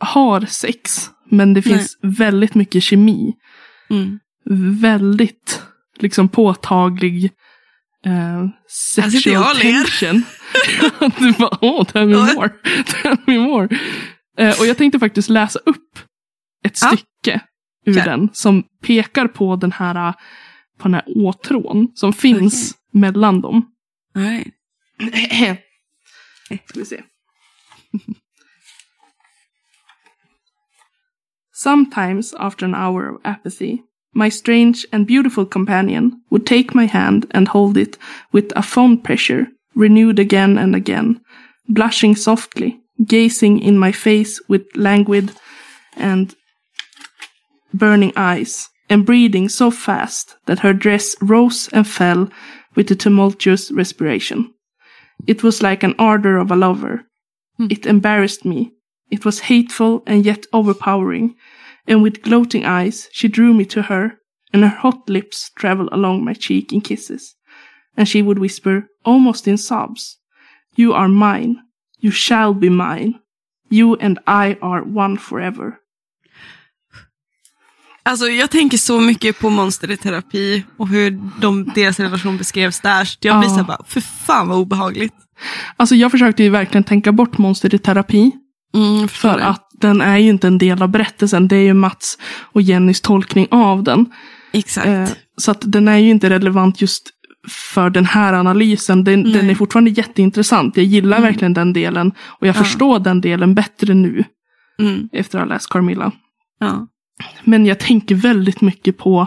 [0.00, 1.74] har sex, men det Nej.
[1.78, 3.32] finns väldigt mycket kemi.
[3.90, 4.18] Mm.
[4.80, 5.62] Väldigt
[5.98, 7.30] liksom påtaglig
[8.02, 10.22] jag sexual tension.
[11.18, 12.48] du bara, åh, tell me more.
[12.86, 13.68] tell me more.
[14.38, 15.98] Eh, och jag tänkte faktiskt läsa upp
[16.64, 16.88] ett Ja.
[16.88, 17.40] stycke
[17.86, 18.04] ur Kör.
[18.04, 20.14] den som pekar på den här, eh,
[20.78, 23.66] på den här åtrån som finns mellan dem.
[24.14, 24.52] Nej.
[26.66, 27.02] Ska vi se.
[31.60, 37.26] Sometimes, after an hour of apathy, my strange and beautiful companion would take my hand
[37.32, 37.98] and hold it
[38.32, 41.20] with a fond pressure, renewed again and again,
[41.68, 45.32] blushing softly, gazing in my face with languid
[45.98, 46.34] and
[47.74, 52.30] burning eyes, and breathing so fast that her dress rose and fell
[52.74, 54.50] with the tumultuous respiration.
[55.26, 57.02] It was like an ardor of a lover.
[57.58, 57.66] Hmm.
[57.68, 58.72] It embarrassed me.
[59.10, 61.34] It was hateful and yet overpowering,
[61.88, 64.10] and with gloating eyes she drew me to her,
[64.52, 67.34] and her hot lips traveled along my cheek in kisses.
[67.96, 70.16] And she would whisper, almost in sobs,
[70.76, 71.56] You are mine.
[72.02, 73.14] You shall be mine.
[73.70, 75.72] You and I are one forever.
[78.02, 82.80] Alltså jag tänker så mycket på monster i terapi och hur de, deras relation beskrevs
[82.80, 83.04] där.
[83.04, 83.54] Så jag blir Ja.
[83.54, 85.14] så här bara, för fan vad obehagligt.
[85.76, 88.32] Alltså jag försökte ju verkligen tänka bort monster i terapi.
[88.74, 89.44] Mm, För det.
[89.44, 91.48] att den är ju inte en del av berättelsen.
[91.48, 92.18] Det är ju Mats
[92.52, 94.12] och Jennys tolkning av den.
[94.52, 94.86] Exakt.
[94.86, 97.10] Eh, så att den är ju inte relevant just
[97.48, 99.04] för den här analysen.
[99.04, 100.76] Den, den är fortfarande jätteintressant.
[100.76, 101.28] Jag gillar Mm.
[101.30, 102.12] verkligen den delen.
[102.40, 102.64] Och jag Ja.
[102.64, 104.24] förstår den delen bättre nu.
[104.78, 106.12] Mm, Efter att ha läst Carmilla.
[106.60, 106.86] ja.
[107.44, 109.26] Men jag tänker väldigt mycket på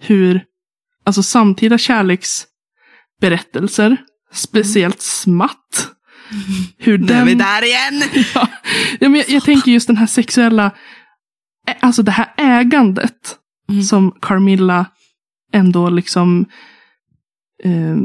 [0.00, 0.44] hur
[1.04, 3.96] alltså samtida kärleksberättelser,
[4.32, 5.88] speciellt smatt.
[6.78, 8.02] Hur Nu är vi den, där igen.
[8.34, 8.48] ja,
[9.00, 10.70] ja, men jag, jag tänker just den här sexuella,
[11.80, 13.38] alltså det här ägandet
[13.72, 13.82] Mm.
[13.82, 14.86] som Carmilla
[15.52, 16.46] ändå liksom
[17.64, 17.96] eh,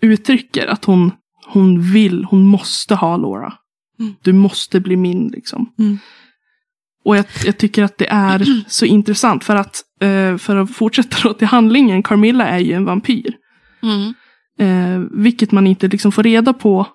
[0.00, 1.12] uttrycker att hon,
[1.46, 3.52] hon vill, hon måste ha Laura.
[4.00, 4.14] Mm.
[4.22, 5.72] Du måste bli min liksom.
[5.78, 5.98] Mm.
[7.04, 11.16] Och jag, jag tycker att det är så intressant för att, eh, för att fortsätta
[11.22, 13.36] då till handlingen, Carmilla är ju en vampyr.
[13.82, 14.14] Mm.
[14.58, 16.86] Eh, vilket man inte liksom får reda på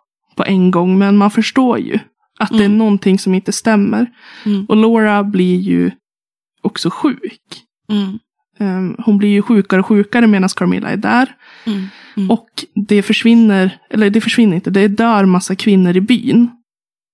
[0.42, 2.00] på en gång, men man förstår ju
[2.40, 2.78] att det är Mm.
[2.78, 4.06] någonting som inte stämmer.
[4.46, 4.66] Mm.
[4.66, 5.92] Och Laura blir ju
[6.62, 7.42] också sjuk.
[7.90, 8.20] Mm.
[8.60, 11.36] Eh, hon blir ju sjukare och sjukare medan Carmilla är där.
[11.66, 11.88] Mm.
[12.18, 12.32] Mm.
[12.32, 12.50] Och
[12.90, 16.50] det försvinner, eller det försvinner inte, det dör massa kvinnor i byn.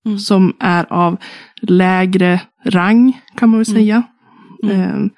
[0.05, 0.19] Mm.
[0.19, 1.17] Som är av
[1.61, 3.81] lägre rang, kan man väl Mm.
[3.81, 4.03] säga.
[4.63, 4.81] Mm.
[4.81, 5.11] Eh,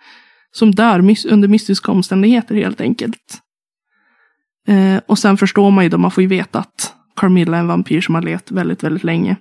[0.52, 3.40] som dör under mystiska omständigheter helt enkelt.
[4.68, 7.68] Eh, och sen förstår man ju då, man får ju veta att Carmilla är en
[7.68, 9.36] vampyr som har levt väldigt, väldigt länge.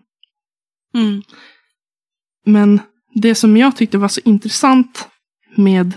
[0.94, 1.22] Mm.
[2.46, 2.80] Men
[3.14, 5.08] det som jag tyckte var så intressant
[5.56, 5.94] med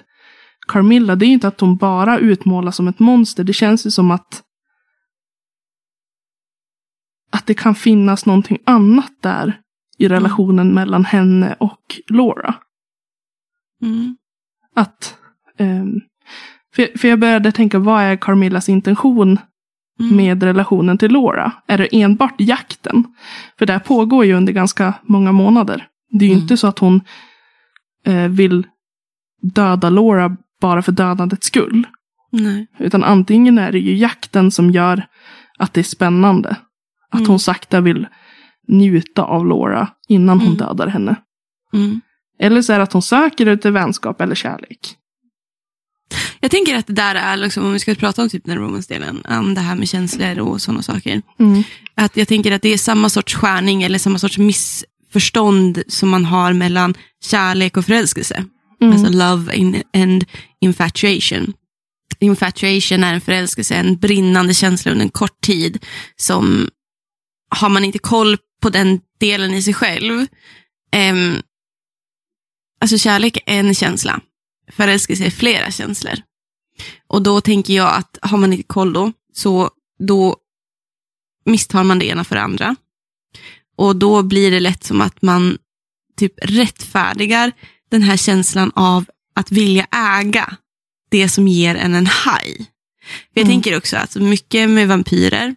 [0.68, 3.44] Carmilla, det är ju inte att hon bara utmålas som ett monster.
[3.44, 4.44] Det känns ju som att
[7.32, 9.62] att det kan finnas någonting annat där
[9.98, 12.56] i relationen mellan henne och Laura.
[13.82, 14.18] Mm.
[14.76, 15.18] Att,
[15.58, 16.02] ehm,
[16.76, 19.40] för, för jag började tänka, vad är Carmillas intention
[20.02, 20.16] Mm.
[20.16, 21.52] med relationen till Laura?
[21.68, 23.04] Är det enbart jakten?
[23.60, 25.88] För det här pågår ju under ganska många månader.
[26.10, 26.42] Det är ju Mm.
[26.44, 27.02] inte så att hon
[28.06, 28.68] eh, vill
[29.42, 31.88] döda Laura bara för dödandets skull.
[32.32, 32.68] Nej.
[32.80, 35.06] Utan antingen är det ju jakten som gör
[35.60, 36.50] att det är spännande.
[37.10, 37.30] Att Mm.
[37.30, 38.08] hon sakta vill
[38.68, 40.58] njuta av Laura innan hon Mm.
[40.58, 41.16] dödar henne.
[41.74, 42.02] Mm.
[42.40, 44.96] Eller så är det att hon söker efter vänskap eller kärlek.
[46.40, 49.24] Jag tänker att det där är, liksom, om vi ska prata om typ den romance-delen,
[49.30, 51.22] om det här med känslor och sådana saker.
[51.40, 51.64] Mm.
[51.96, 56.26] Att jag tänker att det är samma sorts skärning eller samma sorts missförstånd som man
[56.26, 56.94] har mellan
[57.24, 58.46] kärlek och förälskelse.
[58.82, 58.94] Mm.
[58.94, 60.26] Alltså love in, and
[60.62, 61.54] infatuation.
[62.20, 66.70] Infatuation är en förälskelse, en brinnande känsla under en kort tid som
[67.56, 70.28] har man inte koll på den delen i sig själv.
[70.92, 71.36] ehm,
[72.82, 74.20] alltså kärlek är en känsla,
[74.72, 76.14] förälskelse är flera känslor.
[77.08, 80.38] Och då tänker jag att har man inte koll då, så då
[81.46, 82.76] misstar man det ena för det andra.
[83.78, 85.58] Och då blir det lätt som att man
[86.18, 87.52] typ rättfärdigar
[87.92, 89.06] den här känslan av
[89.36, 89.88] att vilja
[90.20, 90.56] äga
[91.10, 92.66] det som ger en en haj.
[93.34, 93.54] Jag Mm.
[93.54, 95.56] tänker också att mycket med vampyrer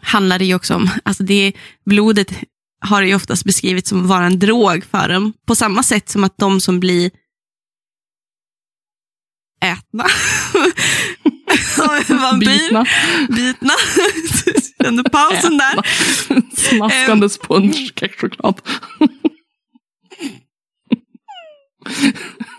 [0.00, 1.52] handlar det ju också om, alltså det
[1.84, 2.32] blodet
[2.80, 5.32] har ju oftast beskrivits som att vara en drog för dem.
[5.46, 7.10] På samma sätt som att de som blir
[9.62, 10.04] ätna
[12.08, 12.86] en vampyr, Bitna.
[13.28, 13.74] bitna,
[14.88, 15.72] under pausen där.
[15.72, 15.82] Ätna.
[16.56, 18.60] Smaskande sponge kexchoklad.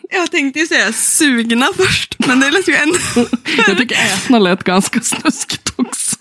[0.09, 2.97] Jag tänkte ju säga sugna först, men det lät ju ändå...
[3.67, 6.17] Jag tycker ätna lät ganska snuskigt också.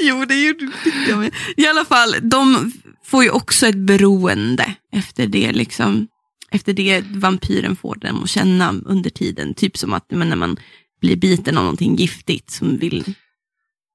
[0.00, 0.70] Jo, det gjorde
[1.08, 1.34] jag med.
[1.56, 2.72] I alla fall, de
[3.04, 6.06] får ju också ett beroende efter det, liksom,
[6.50, 9.54] efter det vampyren får dem att känna under tiden.
[9.54, 10.56] Typ som att men, när man
[11.00, 12.98] blir biten av någonting giftigt som vill,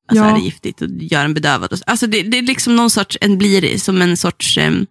[0.07, 0.29] alltså Ja.
[0.29, 1.73] är det giftigt och gör en bedövad.
[1.73, 1.79] och.
[1.87, 4.85] Alltså det, det är liksom någon sorts, en blir som en sorts, em,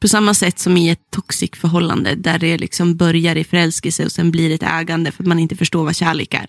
[0.00, 4.12] på samma sätt som i ett toxic förhållande där det liksom börjar i förälskelse och
[4.12, 6.46] sen blir ett ägande för att man inte förstår vad kärlek är.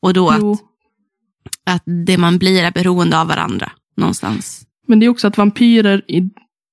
[0.00, 0.42] Och då att,
[1.66, 4.66] att det man blir är beroende av varandra någonstans.
[4.88, 6.22] Men det är också att vampyrer i,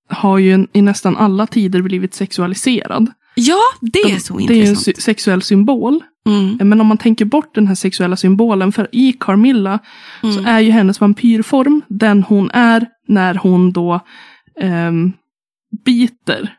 [0.09, 3.11] har ju i nästan alla tider blivit sexualiserad.
[3.35, 5.01] Ja, det är så det är en intressant.
[5.01, 6.03] sexuell symbol.
[6.27, 9.79] Mm, Men om man tänker bort den här sexuella symbolen, för i Carmilla
[10.21, 13.99] så mm, är ju hennes vampyrform den hon är när hon då
[14.61, 15.13] ehm,
[15.85, 16.53] biter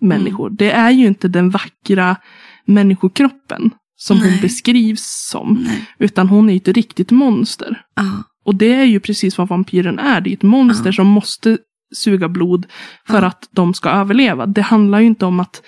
[0.00, 0.50] människor.
[0.50, 2.16] Det är ju inte den vackra
[2.64, 4.40] människokroppen som hon Nej.
[4.42, 5.62] beskrivs som.
[5.66, 7.82] nej, Utan hon är ju ett riktigt monster.
[7.96, 10.20] ja, Och det är ju precis vad vampyren är.
[10.20, 10.92] Det är ett monster Ja.
[10.92, 11.58] som måste
[11.96, 12.66] suga blod
[13.06, 13.28] för Ja.
[13.28, 14.46] att de ska överleva.
[14.46, 15.62] Det handlar ju inte om att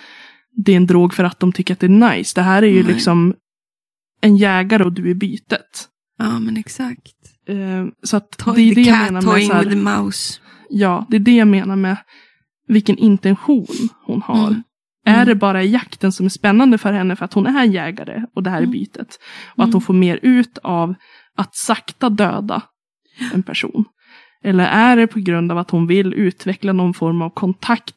[0.65, 2.31] det är en drog för att de tycker att det är nice.
[2.35, 2.93] Det här är ju Nej.
[2.93, 3.33] liksom
[4.21, 5.89] en jägare och du är bytet.
[6.19, 7.13] ja, men exakt.
[7.47, 9.81] Eh, så att Toy det är det jag menar med toying så här, with the
[9.83, 10.39] mouse.
[10.69, 11.97] Ja, det är det jag menar med
[12.67, 14.47] vilken intention hon har.
[14.47, 14.63] Mm.
[15.05, 15.25] Är Mm.
[15.27, 18.49] det bara jakten som är spännande för henne för att hon är jägare och det
[18.49, 18.71] här är Mm.
[18.71, 19.19] bytet?
[19.55, 19.73] Och att Mm.
[19.73, 20.93] hon får mer ut av
[21.37, 22.61] att sakta döda
[23.33, 23.85] en person?
[24.43, 27.95] Eller är det på grund av att hon vill utveckla någon form av kontakt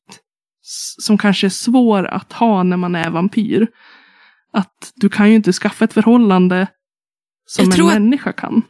[0.99, 3.67] som kanske är svår att ha när man är vampyr?
[4.53, 6.67] Att du kan ju inte skaffa ett förhållande
[7.47, 8.63] som Jag en tror att- människa kan.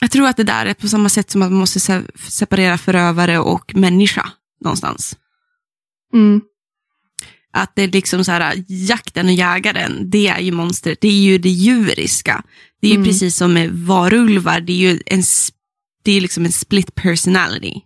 [0.00, 2.78] Jag tror att det där är på samma sätt som att man måste se- separera
[2.78, 4.28] förövare och människa
[4.60, 5.16] någonstans.
[6.14, 6.40] Mm.
[7.52, 11.20] Att det är liksom så här, jakten och jägaren, det är ju monstret, det är
[11.20, 12.42] ju det djuriska.
[12.80, 13.06] Det är ju Mm.
[13.08, 15.22] precis som med varulvar, det är ju en,
[16.06, 17.80] det är liksom en split personality.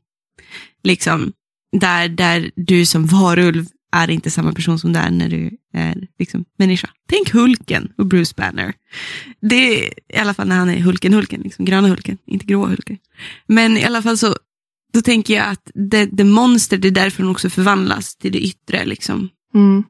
[0.82, 1.32] Liksom,
[1.72, 6.08] där, där du som varulv är inte samma person som du är när du är
[6.18, 6.90] liksom, människa.
[7.08, 8.74] Tänk Hulken och Bruce Banner.
[9.40, 12.68] Det är i alla fall när han är Hulken, Hulken, liksom, gröna Hulken, inte gråa
[12.68, 12.98] Hulken.
[13.46, 14.36] Men i alla fall så
[14.92, 18.40] då tänker jag att det, det monster, det är därför hon också förvandlas till det
[18.40, 18.84] yttre.
[18.84, 19.28] Liksom.
[19.54, 19.84] Mm.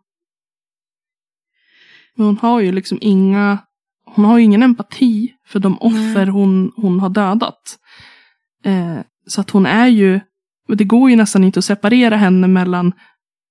[2.17, 3.59] Men hon har ju liksom inga,
[4.05, 7.80] hon har ju ingen empati för de offer hon, hon har dödat.
[8.65, 10.21] Eh, så att hon är ju,
[10.69, 12.93] det går ju nästan inte att separera henne mellan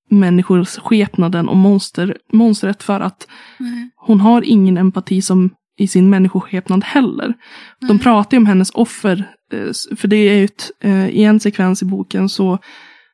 [0.10, 3.28] människoskepnaden och monster, monstret för att
[3.96, 7.34] hon har ingen empati som i sin människoskepnad heller.
[7.80, 8.00] De Nej.
[8.00, 11.82] pratar ju om hennes offer, eh, för det är ju ett, eh, i en sekvens
[11.82, 12.60] i boken så,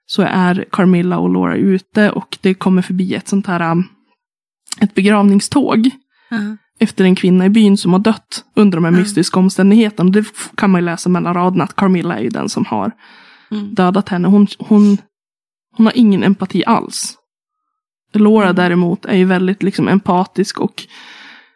[0.05, 3.83] så är Carmilla och Laura ute och det kommer förbi ett sånt här um,
[4.81, 5.89] ett begravningståg
[6.29, 6.57] Ja.
[6.79, 10.09] Efter en kvinna i byn som har dött under de här mystiska omständigheterna.
[10.09, 12.91] Det kan man ju läsa mellan raderna att Carmilla är ju den som har
[13.51, 13.73] Mm.
[13.73, 14.27] dödat henne.
[14.27, 14.97] Hon, hon,
[15.77, 17.17] hon har ingen empati alls.
[18.13, 18.55] Laura Mm.
[18.55, 20.83] däremot är ju väldigt liksom empatisk och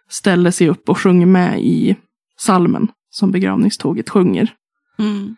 [0.09, 1.95] ställer sig upp och sjunger med i
[2.39, 4.53] salmen som begravningståget sjunger.
[4.99, 5.35] Mm.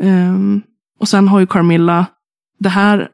[0.00, 0.62] Ehm,
[1.00, 2.06] och sen har ju Carmilla
[2.58, 3.08] det här,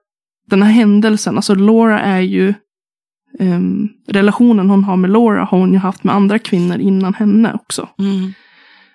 [0.47, 2.55] den här händelsen, alltså Laura är ju
[3.39, 7.53] ehm, relationen hon har med Laura har hon ju haft med andra kvinnor innan henne
[7.55, 7.89] också.
[7.99, 8.32] Mm.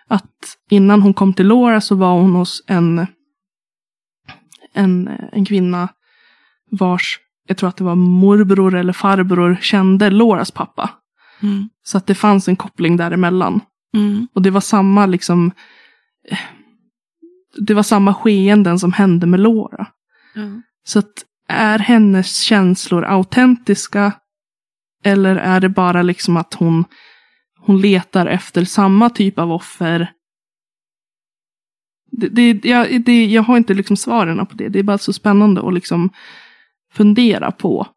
[0.08, 3.08] Att innan hon kom till Laura så var hon hos en,
[4.74, 5.90] en, en kvinna
[6.72, 10.90] vars, jag tror att det var morbror eller farbror, kände Lauras pappa.
[11.42, 11.70] Mm.
[11.84, 13.62] Så att det fanns en koppling däremellan.
[13.96, 14.28] Mm.
[14.34, 15.52] Och det var samma liksom
[17.58, 19.88] Det var samma skeenden som hände med Laura.
[20.36, 20.62] Ja.
[20.84, 24.14] Så att är hennes känslor autentiska?
[25.04, 26.86] Eller är det bara liksom att hon,
[27.60, 30.14] hon letar efter samma typ av offer?
[32.12, 34.70] Det, det, jag, det, jag har inte liksom svaren på det.
[34.70, 36.10] Det är bara så spännande att liksom
[36.94, 37.88] fundera på.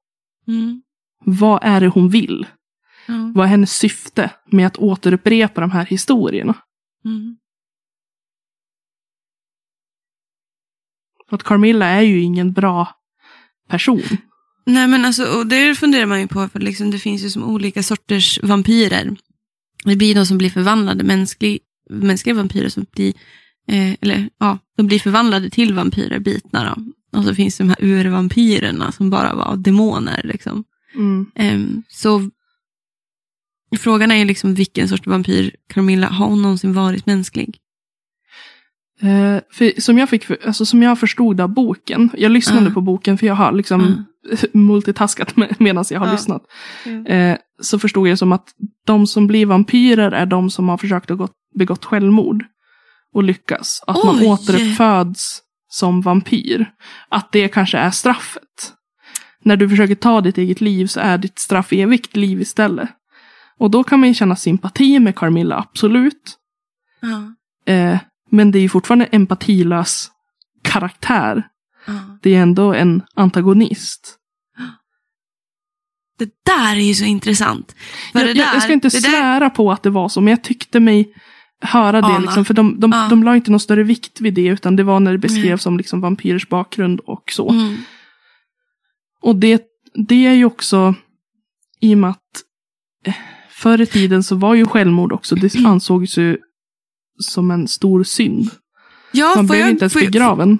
[0.47, 0.83] Mm.
[1.25, 2.47] Vad är det hon vill?
[3.07, 3.33] Ja.
[3.35, 6.55] Vad är hennes syfte med att återupprepa de här historierna?
[7.05, 7.37] Mm.
[11.29, 12.89] För att Carmilla är ju ingen bra
[13.69, 14.03] person.
[14.67, 17.45] Nej men alltså, och det funderar man ju på, för liksom, det finns ju som
[17.45, 19.17] olika sorters vampyrer.
[19.85, 21.59] Det blir de som blir förvandlade, mänsklig,
[21.91, 23.15] mänskliga vampyrer som blir,
[23.69, 26.85] eh, eller ja, de blir förvandlade till vampyrer, bitna då.
[27.19, 30.65] Och så finns de här urvampyrerna som bara var demoner liksom.
[30.95, 31.27] Mm.
[31.35, 32.31] Ehm, så
[33.79, 37.59] frågan är ju liksom vilken sorts vampyr Carmilla, har hon någonsin varit mänsklig?
[39.01, 42.75] Eh, för, som, jag fick, alltså, som jag förstod av boken, jag lyssnade Ja.
[42.75, 44.05] på boken för jag har liksom
[44.53, 46.13] multitaskat med, medan jag har Ja.
[46.13, 46.43] lyssnat.
[47.07, 48.49] Eh, så förstod jag som att
[48.87, 52.45] de som blir vampyrer är de som har försökt att gått, begått självmord
[53.15, 53.81] och lyckas.
[53.87, 54.27] Att man Oj!
[54.27, 56.71] återuppföds som vampyr.
[57.09, 58.73] Att det kanske är straffet.
[59.43, 62.89] När du försöker ta ditt eget liv så är ditt straff evigt liv istället.
[63.59, 66.37] Och då kan man ju känna sympati med Carmilla, absolut.
[67.01, 67.35] Ja.
[67.73, 67.99] Eh,
[68.31, 70.11] men det är ju fortfarande empatilös
[70.63, 71.47] karaktär.
[72.23, 74.17] Det är ändå en antagonist.
[76.19, 77.75] Det där är ju så intressant.
[78.13, 80.31] Jag, det jag, ska där- inte det där- svära på att det var så, men
[80.31, 81.15] jag tyckte mig
[81.61, 82.19] höra det.
[82.21, 83.07] Liksom, för de, de, Ja.
[83.11, 85.77] de la inte någon större vikt vid det, utan det var när det beskrevs som
[85.77, 87.51] liksom vampyrers bakgrund och så.
[87.51, 87.77] Mm.
[89.23, 89.63] Och det,
[90.09, 90.95] det är ju också,
[91.81, 92.43] i och med att
[93.07, 93.15] eh,
[93.51, 96.39] förr i tiden så var ju självmord också, det ansågs ju
[97.19, 98.51] som en stor synd.
[99.13, 100.59] Ja, Man blev jag, inte ens begraven.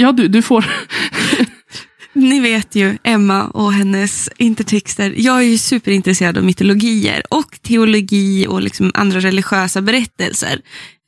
[0.00, 0.64] Ja, du, du får.
[2.12, 5.14] Ni vet ju Emma och hennes intertexter.
[5.16, 10.60] Jag är ju superintresserad av mytologier och teologi och liksom andra religiösa berättelser.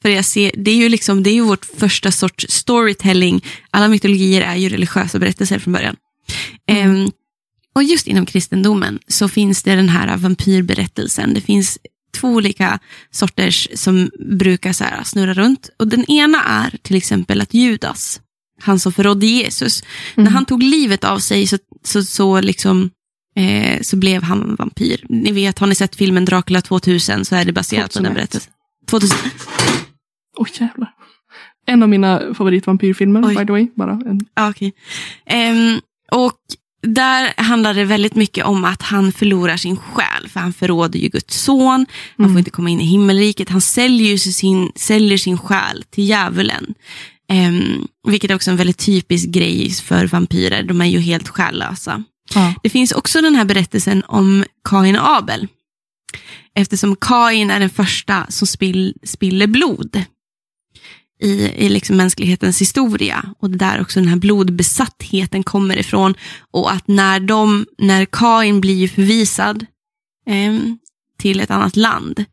[0.03, 3.45] För jag ser, det är ju liksom, det är ju vårt första sorts storytelling.
[3.71, 5.97] Alla mytologier är ju religiösa berättelser från början.
[6.67, 7.11] Ehm,
[7.75, 11.35] och just inom kristendomen så finns det den här vampyrberättelsen.
[11.35, 11.79] Det finns
[12.17, 12.79] två olika
[13.11, 15.71] sorters som brukar så här snurra runt.
[15.79, 18.21] Och den ena är till exempel att Judas,
[18.61, 19.83] han som förrådde Jesus,
[20.15, 22.91] när han tog livet av sig så, så, så, liksom,
[23.37, 25.05] eh, så blev han vampyr.
[25.09, 28.05] Ni vet, har ni sett filmen Dracula 2000 så är det baserat på 2001.
[28.05, 28.53] den berättelsen.
[28.91, 29.19] 2000.
[30.37, 30.91] Oj jävlar.
[31.67, 33.37] En av mina favoritvampyrfilmer, Oj.
[33.37, 33.67] by the way.
[33.77, 34.21] Bara en.
[34.35, 34.73] Ja, okej.
[35.27, 35.81] Ehm,
[36.13, 36.33] och
[36.83, 41.09] där handlar det väldigt mycket om att han förlorar sin själ, för han förråder ju
[41.09, 41.87] Guds son,
[42.17, 42.33] han Mm.
[42.33, 46.75] får inte komma in i himmelriket, han säljer sin, säljer sin själ till djävulen.
[47.31, 52.05] Ehm, vilket är också en väldigt typisk grej för vampyrer, de är ju helt själlösa.
[52.35, 52.55] Ja.
[52.63, 55.49] Det finns också den här berättelsen om Kain och Abel.
[56.55, 60.05] Eftersom Kain är den första som spill, spiller blod
[61.21, 63.35] i, i liksom mänsklighetens historia.
[63.39, 66.15] Och det där också den här blodbesattheten kommer ifrån.
[66.51, 69.67] Och att när, de, när Kain blir förvisad
[70.27, 70.59] eh,
[71.19, 72.25] till ett annat land,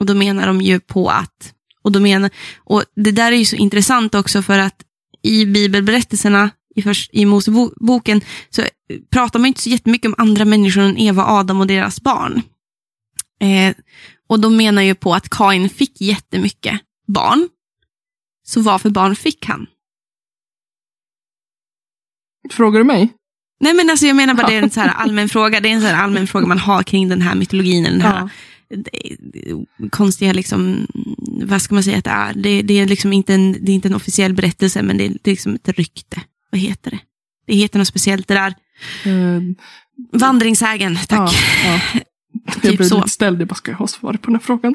[0.00, 3.44] och då menar de ju på att, och, då menar, och det där är ju
[3.44, 4.82] så intressant också för att
[5.22, 8.20] i bibelberättelserna, i, först, i Moseboken,
[8.50, 8.62] så
[9.10, 12.42] pratar man inte så jättemycket om andra människor än Eva, Adam och deras barn.
[13.40, 13.74] Eh,
[14.28, 17.48] och de menar ju på att Kain fick jättemycket barn.
[18.46, 19.66] Så vad för barn fick han?
[22.50, 23.12] Frågar du mig?
[23.60, 25.60] Nej men alltså jag menar bara det är en så här allmän fråga.
[25.60, 27.84] Det är en så allmän fråga man har kring den här mytologin.
[27.84, 28.28] Den här Ja.
[29.90, 30.86] konstiga, liksom,
[31.44, 32.34] vad ska man säga att det är?
[32.34, 35.08] Det, det, är liksom inte en, det är inte en officiell berättelse men det är,
[35.08, 36.20] det är liksom ett rykte.
[36.50, 36.98] Vad heter det?
[37.46, 38.54] Det heter något speciellt det där.
[39.04, 39.42] Eh,
[40.12, 41.34] Vandringsägen, tack.
[41.64, 42.00] Ja, ja.
[42.44, 42.96] Jag Typ blev så.
[42.96, 43.40] lite ställd.
[43.40, 44.74] Jag bara, ska jag ha svar på den här frågan?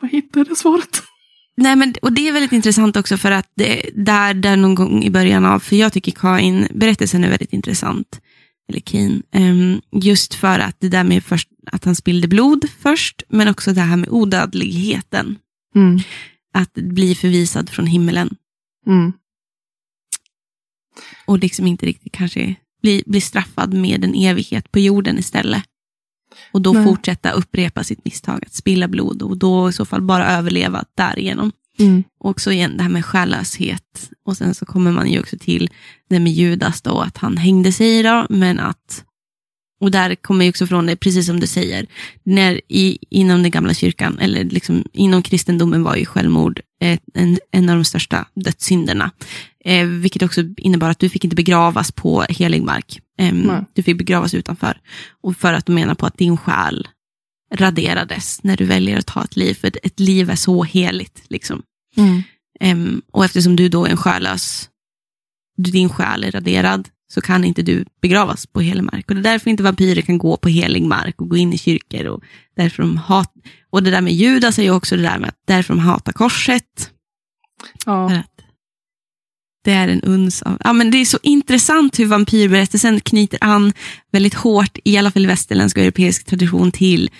[0.00, 1.02] Vad hittar jag det svaret?
[1.56, 5.04] Nej, men, och det är väldigt intressant också för att det, där, där någon gång
[5.04, 8.20] i början av, för jag tycker Kain, berättelsen är väldigt intressant,
[8.68, 13.22] eller Kain, ehm, just för att det där med först, att han spillde blod först,
[13.28, 15.36] men också det här med odödligheten,
[15.74, 15.98] Mm.
[16.54, 18.36] att bli förvisad från himmelen
[18.86, 19.12] Mm.
[21.26, 25.64] och liksom inte riktigt kanske bli, bli straffad med en evighet på jorden istället.
[26.52, 26.84] Och då Nej.
[26.84, 31.52] fortsätta upprepa sitt misstag, att spilla blod och då i så fall bara överleva därigenom.
[31.78, 32.04] Mm.
[32.18, 34.10] Och också igen det här med själlöshet.
[34.24, 35.70] Och sen så kommer man ju också till
[36.08, 39.04] det med Judas då, att han hängde sig då, men att
[39.80, 41.86] och där kommer ju också från det, precis som du säger,
[42.22, 47.38] när i, inom den gamla kyrkan, eller liksom inom kristendomen var ju självmord eh, en,
[47.50, 49.10] en av de största dödssynderna.
[49.64, 53.00] Eh, vilket också innebar att du fick inte begravas på helig mark.
[53.18, 53.34] Eh,
[53.72, 54.80] du fick begravas utanför.
[55.22, 56.88] Och för att de menar på att din själ
[57.54, 61.22] raderades när du väljer att ta ett liv, för ett, liv är så heligt.
[61.28, 61.62] Liksom.
[61.96, 62.22] Mm.
[62.60, 64.68] Em, och eftersom du då är en själlös,
[65.56, 69.08] din själ är raderad, så kan inte du begravas på helig mark.
[69.08, 71.58] Och det är därför inte vampyrer kan gå på helig mark och gå in i
[71.58, 72.06] kyrkor.
[72.06, 72.22] Och,
[72.56, 73.32] därför de hat,
[73.70, 76.12] och det där med Judas är ju också det där med att därför de hatar
[76.12, 76.90] korset.
[77.84, 78.18] För Ja.
[78.18, 78.34] att
[79.64, 83.72] det är en uns av, ja men det är så intressant hur vampyrberättelsen knyter an
[84.12, 87.10] väldigt hårt, i alla fall i västerländsk och europeisk tradition, till,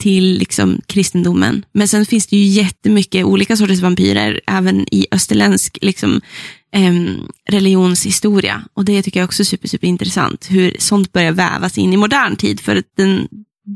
[0.00, 1.64] till liksom kristendomen.
[1.72, 6.20] Men sen finns det ju jättemycket olika sorters vampyrer, även i österländsk liksom,
[6.72, 8.62] em, religionshistoria.
[8.74, 11.96] Och det tycker jag också är super, super intressant, hur sånt börjar vävas in i
[11.96, 12.60] modern tid.
[12.60, 13.28] För att den,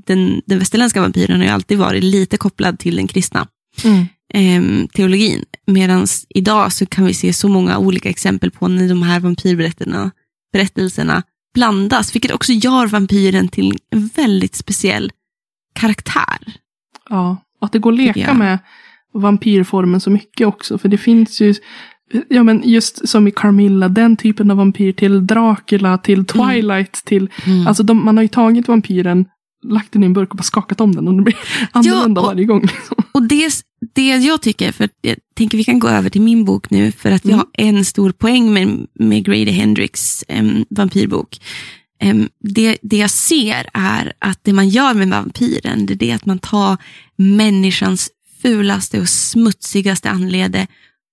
[0.07, 3.47] den, den västerländska vampyren har ju alltid varit lite kopplad till den kristna
[3.85, 4.07] Mm.
[4.35, 5.45] em, teologin.
[5.67, 10.11] Medan idag så kan vi se så många olika exempel på när de här vampyrberättelserna
[10.53, 11.23] berättelserna
[11.55, 15.13] blandas, vilket också gör vampyren till en väldigt speciell
[15.75, 16.39] karaktär.
[17.11, 17.37] ja.
[17.61, 18.59] Och att det går att leka med
[19.13, 20.79] vampyrformen så mycket också.
[20.79, 21.55] För det finns ju,
[22.29, 27.29] ja men just som i Carmilla, den typen av vampyr till Dracula, till Twilight, till,
[27.67, 29.25] alltså de, man har ju tagit vampyren,
[29.67, 31.37] lagt den i en burk och bara skakat om den och den blir
[31.73, 32.61] annorlunda och- varje gång.
[32.63, 32.97] Liksom.
[33.13, 33.51] Och det,
[33.95, 37.11] det jag tycker, för jag tänker vi kan gå över till min bok nu, för
[37.11, 37.47] att jag Mm.
[37.57, 41.41] har en stor poäng med, med Grady Hendrix em, vampyrbok.
[42.39, 46.39] Det, det jag ser är att det man gör med vampyren, det är att man
[46.39, 46.77] tar
[47.17, 48.11] människans
[48.43, 50.67] fulaste och smutsigaste anlede,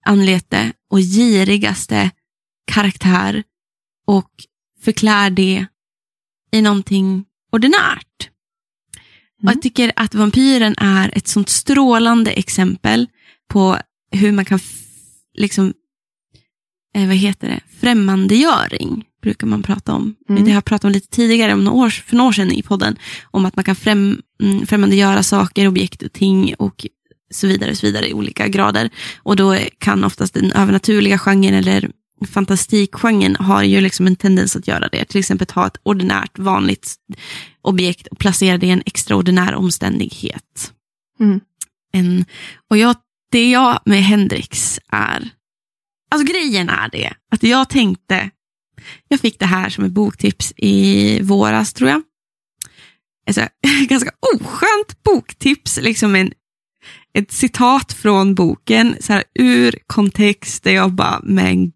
[0.05, 2.11] anlete och girigaste
[2.71, 3.43] karaktär
[4.07, 4.29] och
[4.81, 5.65] förklär det
[6.51, 8.29] i någonting ordinärt.
[9.41, 9.53] Mm.
[9.53, 13.07] jag tycker att vampyren är ett sånt strålande exempel
[13.49, 13.77] på
[14.11, 14.59] hur man kan
[15.33, 15.73] liksom,
[16.95, 20.15] eh, vad heter det, främmandegöring brukar man prata om.
[20.29, 20.43] Mm.
[20.43, 22.61] Det har jag pratat om lite tidigare, om några år, för några år sedan i
[22.61, 26.85] podden, om att man kan främ, mm, främmandegöra saker, objekt och ting och
[27.31, 28.89] så vidare, så vidare i olika grader.
[29.17, 31.91] Och då kan oftast den övernaturliga genren eller
[32.27, 35.05] fantastikgenren har ju liksom en tendens att göra det.
[35.05, 36.95] Till exempel ta ett ordinärt, vanligt
[37.61, 40.73] objekt och placera det i en extraordinär omständighet.
[41.19, 41.39] Mm.
[41.93, 42.25] En,
[42.69, 42.95] och jag,
[43.31, 45.29] det jag med Hendrix är,
[46.11, 48.29] alltså grejen är det, att jag tänkte,
[49.07, 52.01] jag fick det här som ett boktips i våras tror jag.
[53.27, 53.47] Alltså,
[53.89, 56.31] ganska oskönt boktips, liksom en,
[57.13, 61.71] ett citat från boken, så här, ur kontext, där jag bara, men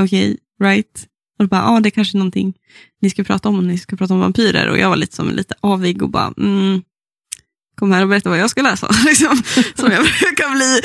[0.00, 1.06] okej, right?
[1.38, 2.54] Och bara, ja, det är kanske någonting
[3.02, 4.68] ni ska prata om, om ni ska prata om vampyrer.
[4.68, 6.82] Och jag var lite som lite avig och bara, mm,
[7.74, 8.90] kom här och berätta vad jag ska läsa.
[9.06, 9.42] liksom,
[9.74, 10.80] som jag brukar bli.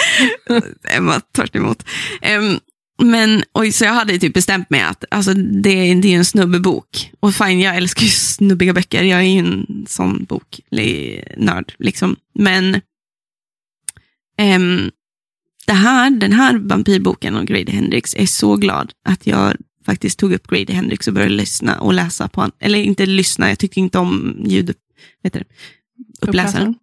[0.90, 1.84] Emma tvärt emot
[3.04, 6.26] men, och så jag hade typ bestämt mig att alltså, det, är- det är en
[6.26, 7.12] snubbebok.
[7.20, 9.04] Och fine, jag älskar ju snubbiga böcker.
[9.04, 11.74] Jag är ju en sån boknörd.
[11.80, 12.16] Liksom.
[12.34, 12.82] Men
[14.38, 14.92] ehm,
[15.68, 19.54] det här, den här vampyrboken om Grady Hendrix är så glad att jag
[19.86, 22.52] faktiskt tog upp Grady Hendrix och började lyssna och läsa på han.
[22.60, 24.74] Eller inte lyssna, jag tyckte inte om ljud,
[25.24, 25.46] vet du, det,
[26.28, 26.76] uppläsaren.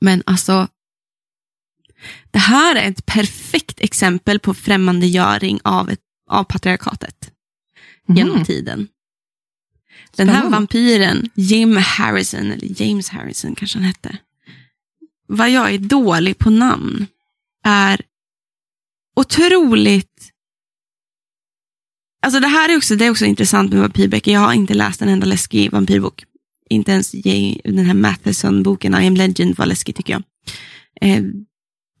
[0.00, 0.68] Men alltså,
[2.30, 7.30] det här är ett perfekt exempel på främmandegöring av, ett, av patriarkatet
[8.08, 8.44] genom Mm.
[8.44, 8.88] tiden.
[10.16, 10.56] Den här Spännande.
[10.56, 14.18] vampyren, Jim Harrison, eller James Harrison kanske han hette.
[15.28, 17.06] Vad jag är dålig på namn
[17.64, 18.00] är
[19.16, 20.30] otroligt...
[22.22, 24.32] Alltså det här är också, det är också intressant med vampyrböcker.
[24.32, 26.24] Jag har inte läst en enda läskig vampyrbok.
[26.70, 27.10] Inte ens
[27.64, 30.22] den här Matheson-boken, I am legend, var läskig tycker jag.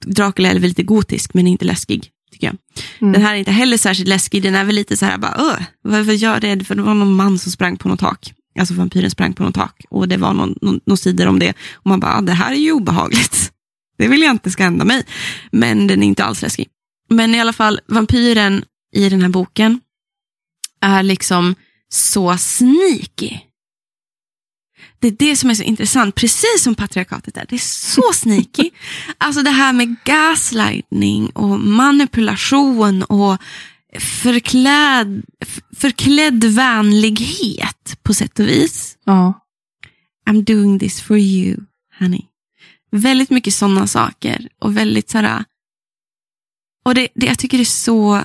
[0.06, 2.56] Dracula är väl lite gotisk, men inte läskig, tycker jag.
[3.00, 3.12] Mm.
[3.12, 5.62] Den här är inte heller särskilt läskig, den är väl lite så här, bara, Åh,
[5.82, 6.64] varför gör det?
[6.64, 8.32] För det var någon man som sprang på något tak.
[8.58, 11.50] Alltså vampyren sprang på något tak och det var någon, någon, någon sidor om det.
[11.72, 13.52] Och man bara, "Ah, det här är ju obehagligt.
[13.98, 15.04] Det vill jag inte ska hända mig.
[15.52, 16.68] Men den är inte alls läskig.
[17.10, 18.64] Men i alla fall, vampyren
[18.96, 19.80] i den här boken
[20.80, 21.54] är liksom
[21.88, 23.38] så sneaky.
[25.00, 27.46] Det är det som är så intressant, precis som patriarkatet är.
[27.48, 28.70] Det är så sneaky.
[29.18, 33.38] Alltså det här med gaslightning och manipulation och
[33.98, 38.98] förkläd, f- förklädd vänlighet på sätt och vis.
[39.04, 39.46] Ja.
[40.28, 41.56] I'm doing this for you,
[41.98, 42.22] honey.
[42.92, 45.44] Väldigt mycket sådana saker och väldigt sådär.
[46.84, 48.22] Och det, det, jag tycker det är så,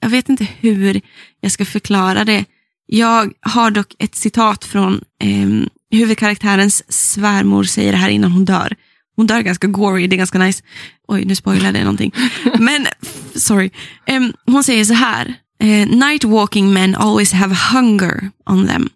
[0.00, 1.00] jag vet inte hur
[1.40, 2.44] jag ska förklara det.
[2.86, 5.48] Jag har dock ett citat från eh,
[5.90, 8.76] huvudkaraktärens svärmor säger det här innan hon dör.
[9.16, 10.62] Hon dör ganska gory, det är ganska nice.
[11.08, 12.12] Oj, nu spoilade jag någonting.
[12.58, 12.86] Men,
[13.34, 13.70] sorry.
[14.06, 15.34] Em, hon säger så här.
[15.60, 18.88] Eh, Night walking men always have hunger on them.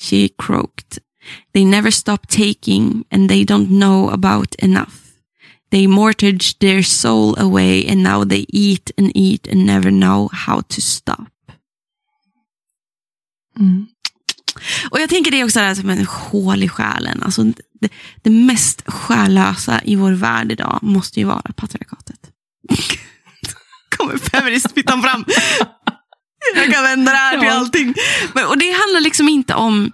[0.00, 0.98] She croaked.
[1.54, 5.04] They never stop taking and they don't know about enough.
[5.70, 10.60] They mortgage their soul away and now they eat and eat and never know how
[10.60, 11.30] to stop.
[13.58, 13.86] Mm.
[14.90, 17.22] Och jag tänker det också det här som en hål i själen.
[17.22, 17.42] Alltså
[17.80, 17.88] det,
[18.22, 22.20] det mest själlösa i vår värld idag måste ju vara patriarkatet.
[23.96, 25.24] Kommer feministpittan fram.
[26.56, 27.54] Jag kan vända det här till Ja.
[27.54, 27.94] allting.
[28.34, 29.92] Men, och det handlar liksom inte om,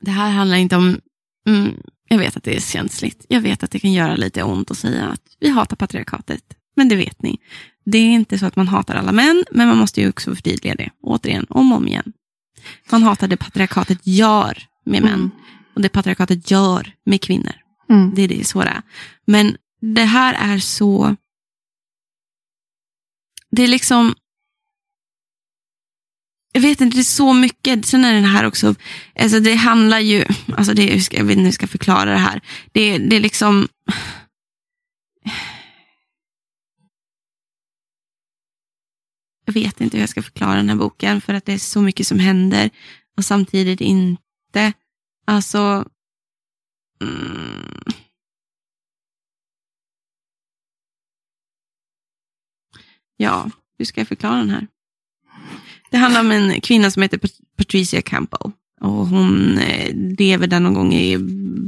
[0.00, 1.00] det här handlar inte om,
[1.48, 1.74] mm,
[2.08, 3.26] jag vet att det är känsligt.
[3.28, 6.42] Jag vet att det kan göra lite ont att säga att vi hatar patriarkatet.
[6.76, 7.38] Men det vet ni.
[7.84, 10.74] Det är inte så att man hatar alla män, men man måste ju också förtydliga
[10.74, 10.90] det.
[11.02, 12.12] Återigen, om och om igen.
[12.90, 15.14] Man hatar det patriarkatet gör med män.
[15.14, 15.30] Mm.
[15.74, 17.54] Och det patriarkatet gör med kvinnor.
[17.90, 18.14] Mm.
[18.14, 18.82] Det är det är.
[19.26, 21.16] Men det här är så...
[23.50, 24.14] Det är liksom...
[26.52, 27.86] Jag vet inte, det är så mycket.
[27.86, 28.74] Sen är den här också...
[29.18, 30.24] Alltså det handlar ju...
[30.56, 30.82] Alltså det,
[31.12, 32.40] jag vet inte hur jag ska förklara det här.
[32.72, 33.68] Det, det är liksom...
[39.50, 41.82] Jag vet inte hur jag ska förklara den här boken för att det är så
[41.82, 42.70] mycket som händer
[43.16, 44.72] och samtidigt inte.
[45.26, 45.88] Alltså...
[47.02, 47.82] Mm.
[53.16, 54.66] Ja, hur ska jag förklara den här?
[55.90, 57.20] Det handlar om en kvinna som heter
[57.56, 58.52] Patricia Campbell.
[58.80, 61.18] Och hon eh, lever där någon gång i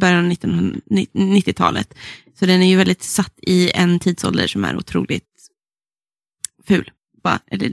[0.01, 1.95] början av 1990-talet.
[2.35, 5.49] Så den är ju väldigt satt i en tidsålder som är otroligt
[6.67, 6.91] ful.
[7.23, 7.73] Bara, eller,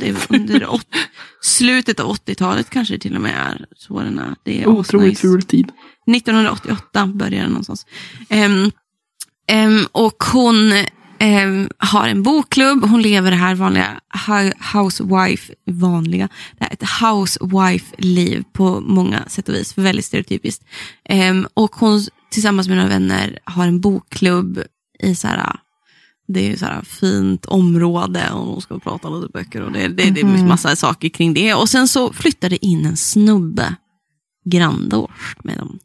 [0.00, 0.86] det under åt,
[1.42, 4.34] slutet av 80-talet kanske det till och med är så den är.
[4.42, 5.20] Det är Otroligt asnice.
[5.20, 5.72] ful tid.
[6.06, 7.86] 1988 började den någonstans.
[8.28, 8.70] Ehm,
[9.48, 10.72] ehm, och hon
[11.18, 12.84] ehm, har en bokklubb.
[12.84, 14.00] Hon lever det här vanliga
[14.74, 19.78] housewife, vanliga, det här är ett housewife-liv på många sätt och vis.
[19.78, 20.64] Väldigt stereotypiskt.
[21.54, 22.00] Och hon
[22.30, 24.62] tillsammans med några vänner har en bokklubb
[24.98, 25.56] i så här,
[26.28, 30.10] det är så här fint område och de ska prata lite böcker och det, det,
[30.10, 30.48] det är Mhm.
[30.48, 31.54] massa saker kring det.
[31.54, 33.76] Och sen så flyttar det in en snubbe
[34.50, 35.78] grandårs med dem.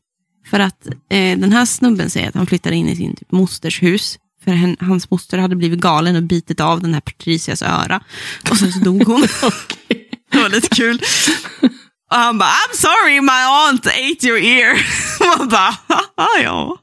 [0.49, 3.83] För att eh, den här snubben säger att han flyttade in i sin typ, mosters
[3.83, 4.17] hus.
[4.43, 8.03] För hen, hans moster hade blivit galen och bitit av den här Patricias öra.
[8.51, 9.21] Och sen så dog hon.
[10.31, 11.01] Det var lite kul.
[12.11, 14.71] Och han bara, I'm sorry my aunt ate your ear.
[15.19, 16.77] Och man bara, "Haha, ja.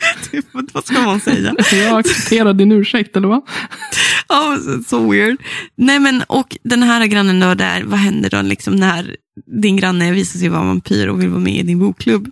[0.30, 1.54] Typ, vad ska man säga?
[1.72, 3.42] Jag accepterar din ursäkt, eller vad?
[4.30, 5.36] Ja, så, så weird.
[5.76, 9.16] Nej men och den här grannen då, där, vad händer då liksom när
[9.62, 12.30] din granne visar sig vara vampyr och vill vara med i din bokklubb?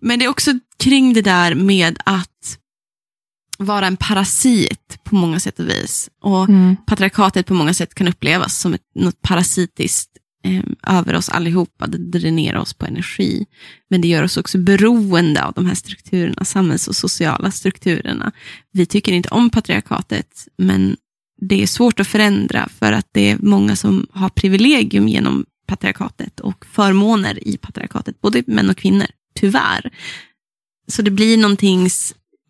[0.00, 2.58] Men det är också kring det där med att
[3.58, 6.10] vara en parasit på många sätt och vis.
[6.22, 6.76] Och Mm.
[6.86, 10.10] patriarkatet på många sätt kan upplevas som ett, något parasitiskt
[10.44, 11.86] eh, över oss allihopa.
[11.86, 13.46] Det dränerar oss på energi.
[13.90, 18.32] Men det gör oss också beroende av de här strukturerna, samhälls och sociala strukturerna.
[18.72, 20.96] Vi tycker inte om patriarkatet, men
[21.40, 26.40] det är svårt att förändra för att det är många som har privilegium genom patriarkatet
[26.40, 29.90] och förmåner i patriarkatet, både män och kvinnor, tyvärr.
[30.88, 31.88] Så det blir någonting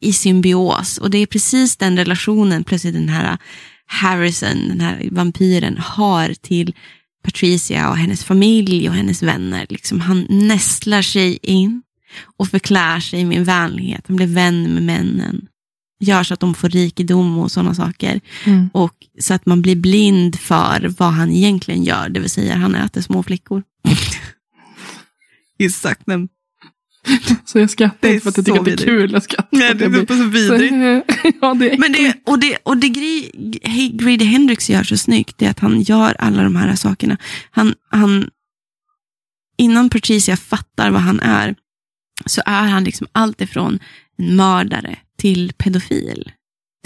[0.00, 3.38] i symbios och det är precis den relationen plötsligt den här
[3.86, 6.74] Harrison, den här vampyren, har till
[7.22, 9.66] Patricia och hennes familj och hennes vänner.
[9.68, 11.82] Liksom, han nästlar sig in
[12.36, 14.04] och förklär sig med vänlighet.
[14.06, 15.48] Han blir vän med männen.
[16.00, 18.20] Gör så att de får rikedom och sådana saker.
[18.44, 18.70] Mm.
[18.72, 22.74] Och så att man blir blind för vad han egentligen gör, det vill säga han
[22.74, 23.62] äter små flickor.
[26.06, 26.28] Them.
[27.44, 29.12] Så jag skrattar inte för att jag tycker att det är kul.
[29.12, 30.74] Jag skrattar Nej, det är så vidrigt.
[31.40, 35.38] Ja, det är Men det, och det, och det Gre- Grady Hendrix gör så snyggt,
[35.38, 37.16] det är att han gör alla de här sakerna.
[37.50, 38.30] Han, han,
[39.56, 41.54] innan Patricia fattar vad han är,
[42.26, 43.78] så är han liksom allt ifrån
[44.18, 46.32] en mördare till pedofil,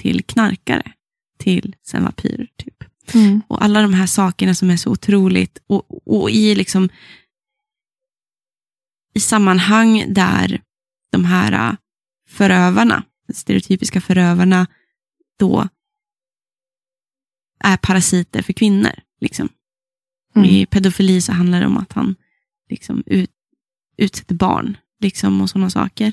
[0.00, 0.92] till knarkare,
[1.38, 2.48] till sen vampyr.
[2.56, 2.84] Typ.
[3.14, 3.42] Mm.
[3.48, 6.88] Och alla de här sakerna som är så otroligt, och, och i liksom
[9.14, 10.62] i sammanhang där
[11.12, 11.76] de här äh,
[12.28, 14.66] förövarna, stereotypiska förövarna,
[15.38, 15.68] då
[17.64, 18.92] är parasiter för kvinnor.
[19.20, 19.48] Liksom.
[20.36, 20.48] Mm.
[20.48, 22.16] I pedofili så handlar det om att han
[22.70, 23.30] liksom ut,
[23.96, 26.12] utsätter barn liksom, och sådana saker.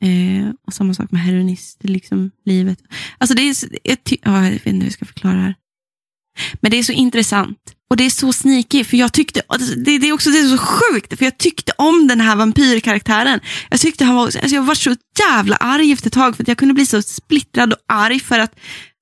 [0.00, 2.78] Eh, och samma sak med heroinister, liksom, livet.
[3.18, 5.54] Alltså det är, jag, ty- ja, jag vet inte hur jag ska förklara det här.
[6.54, 7.76] Men det är så intressant.
[7.90, 9.42] Och det är så sneaky, för jag tyckte,
[9.76, 13.40] det, det är också det är så sjukt, för jag tyckte om den här vampyrkaraktären.
[13.70, 16.48] Jag tyckte han var, alltså jag var så jävla arg efter ett tag, för att
[16.48, 18.54] jag kunde bli så splittrad och arg för att,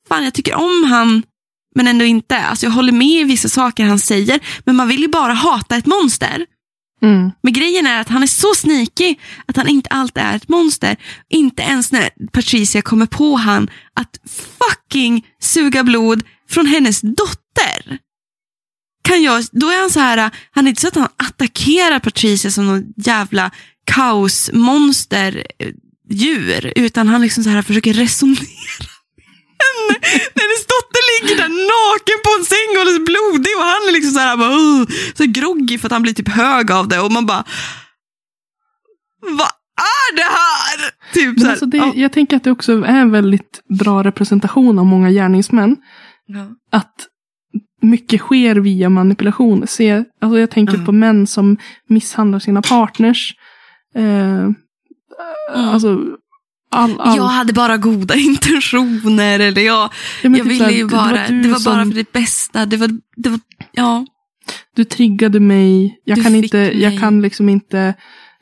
[0.09, 1.22] fan jag tycker om han,
[1.74, 2.39] men ändå inte.
[2.39, 5.76] Alltså jag håller med i vissa saker han säger, men man vill ju bara hata
[5.76, 6.47] ett monster.
[7.03, 7.30] Mm.
[7.43, 9.14] Men grejen är att han är så sneaky
[9.47, 10.97] att han inte alltid är ett monster.
[11.30, 14.18] Inte ens när Patricia kommer på han att
[14.59, 17.99] fucking suga blod från hennes dotter.
[19.03, 22.50] Kan jag, då är han så här, han är inte så att han attackerar Patricia
[22.50, 23.50] som någon jävla
[23.84, 25.68] kaosmonster eh,
[26.11, 28.38] djur, utan han liksom så här försöker resonera.
[30.34, 33.92] När hennes dotter ligger där naken på en säng och alldeles blodig och han är
[33.92, 37.00] liksom så här, bara, "Ugh", så groggy för att han blir typ hög av det
[37.00, 37.44] och man bara,
[39.20, 40.90] vad är det här?
[41.12, 41.92] Typ så här, alltså det, ja.
[41.94, 45.76] Jag tänker att det också är en väldigt bra representation av många gärningsmän.
[46.26, 46.50] Ja.
[46.78, 46.94] Att
[47.82, 49.66] mycket sker via manipulation.
[49.66, 50.84] Se, alltså jag tänker Ja.
[50.84, 51.57] på män som
[51.88, 53.34] misshandlar sina partners.
[53.94, 54.48] Eh,
[55.55, 55.98] Alltså,
[56.70, 59.40] all, all, Jag hade bara goda intentioner.
[59.40, 59.90] Eller jag, Ja,
[60.22, 62.66] jag typ ville ju det var bara, det var som- bara för det bästa.
[62.66, 63.40] Det var, det var,
[63.72, 64.07] ja.
[64.76, 66.00] Du triggade mig.
[66.05, 66.82] Jag Du kan inte, mig.
[66.82, 67.94] jag kan liksom inte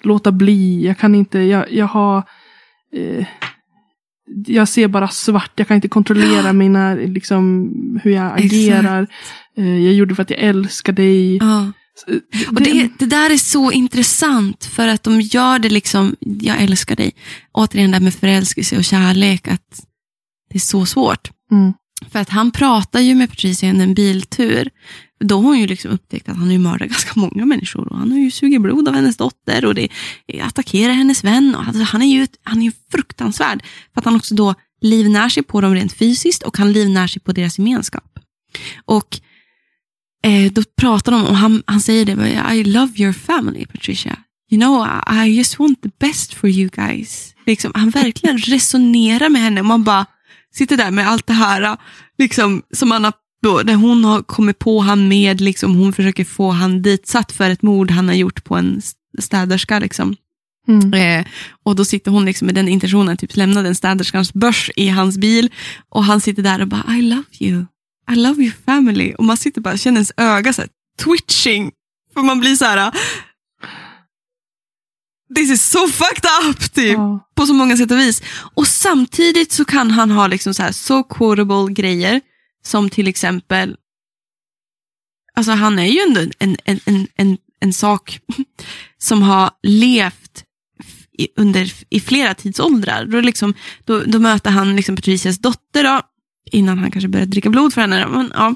[0.02, 0.86] låta bli.
[0.86, 2.18] Jag kan inte, jag, jag har
[2.96, 3.26] eh,
[4.46, 5.52] jag ser bara svart.
[5.56, 7.70] Jag kan inte kontrollera mina, liksom,
[8.02, 8.52] hur jag Exakt.
[8.52, 9.06] agerar.
[9.56, 11.36] Eh, jag gjorde det för att jag älskar dig.
[11.36, 11.72] ja.
[12.06, 16.62] Eh, Och det, det där är så intressant för att de gör det liksom, jag
[16.62, 17.12] älskar dig.
[17.52, 19.84] Återigen det här med förälskelse och kärlek, att
[20.50, 21.30] det är så svårt.
[21.52, 21.72] Mm.
[22.12, 24.70] För att han pratar ju med Patricia under en biltur.
[25.24, 27.88] Då har hon ju liksom upptäckt att han har mördat ganska många människor.
[27.92, 29.88] Och han har ju sugit blod av hennes dotter och det
[30.42, 31.54] attackerar hennes vän.
[31.54, 33.62] Och alltså, han är ju han är ju fruktansvärd.
[33.94, 37.22] För att han också då livnär sig på dem rent fysiskt och han livnär sig
[37.22, 38.18] på deras gemenskap.
[38.84, 39.20] Och
[40.24, 44.18] eh, då pratar de och han, han säger det, I love your family Patricia.
[44.50, 47.34] You know, I, I just want the best for you guys.
[47.46, 50.06] Liksom, han verkligen resonerar med henne och man bara
[50.54, 51.76] sitter där med allt det här
[52.18, 53.12] liksom, som man har,
[53.43, 57.51] då, där hon har kommit på han med, liksom, hon försöker få han ditsatt för
[57.51, 58.82] ett mord han har gjort på en
[59.18, 59.78] städerska.
[59.78, 60.16] Liksom.
[60.68, 60.95] Mm.
[60.95, 61.26] Eh,
[61.62, 65.18] och då sitter hon liksom med den intentionen, typ lämna den städerskans börs i hans
[65.18, 65.51] bil
[65.88, 67.64] och han sitter där och bara I love you,
[68.12, 69.14] I love your family.
[69.18, 71.70] Och man sitter bara känner ens öga så här, twitching.
[72.14, 72.93] För man blir så här,
[75.34, 76.93] this is so fucked up typ.
[76.93, 77.28] Ja.
[77.34, 78.22] På så många sätt och vis.
[78.55, 82.20] Och samtidigt så kan han ha liksom så här so quotable grejer.
[82.62, 83.76] Som till exempel,
[85.34, 88.20] alltså han är ju ändå en, en, en, en, en sak
[88.98, 90.44] som har levt
[91.20, 93.04] i, under, i flera tidsåldrar.
[93.04, 93.54] Då, liksom,
[93.84, 96.00] då, då möter han liksom Patricias dotter då,
[96.52, 98.06] innan han kanske började dricka blod för henne.
[98.08, 98.54] Men, ja.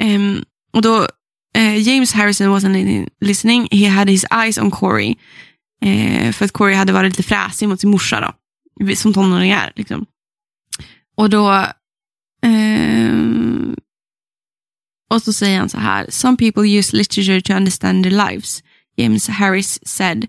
[0.00, 1.08] Um, och då,
[1.58, 5.14] uh, James Harrison wasn't listening, he had his eyes on Corey.
[5.84, 8.34] Uh, för att Corey hade varit lite fräsig mot sin morsa
[8.80, 9.72] då, som tonåring är.
[9.76, 10.06] Liksom.
[11.16, 11.66] Och då...
[12.42, 13.76] ehm,
[15.10, 16.06] och så säger han så här.
[16.10, 18.62] Some people use literature to understand their lives.
[18.96, 20.28] James Harris said,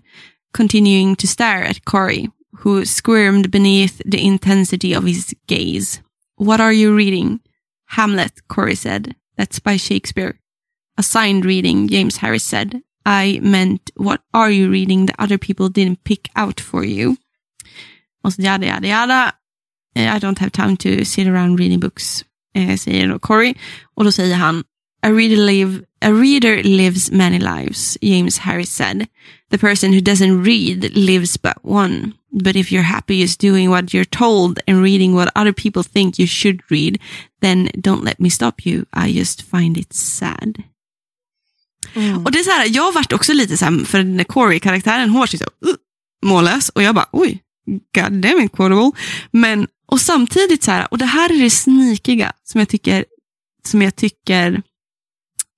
[0.52, 6.00] continuing to stare at Corey, who squirmed beneath the intensity of his gaze.
[6.36, 7.40] What are you reading?
[7.86, 9.14] Hamlet, Corey said.
[9.36, 10.38] That's by Shakespeare.
[10.96, 12.82] A signed reading, James Harris said.
[13.06, 17.16] I meant, what are you reading that other people didn't pick out for you?
[18.24, 19.32] Och så yada, yada, yada.
[19.98, 22.24] Eh, I don't have time to sit around reading books,
[22.54, 23.54] eh, säger då Corey.
[23.94, 24.64] Och då säger han,
[25.02, 29.06] a reader, live, a reader lives many lives, James Harris said.
[29.50, 32.12] The person who doesn't read lives but one.
[32.30, 36.18] But if you're happy just doing what you're told and reading what other people think
[36.18, 36.98] you should read,
[37.40, 38.84] then don't let me stop you.
[38.92, 40.62] I just find it sad.
[42.24, 45.30] Och det är så här, jag varit också lite så här, för när Corey-karaktären hårt
[45.30, 45.74] så uh,
[46.22, 47.42] mållös och jag bara, oj,
[47.94, 48.90] god damn it quotable.
[49.30, 53.04] Men, och samtidigt så här, och det här är det snikiga som jag tycker,
[53.64, 54.62] som jag tycker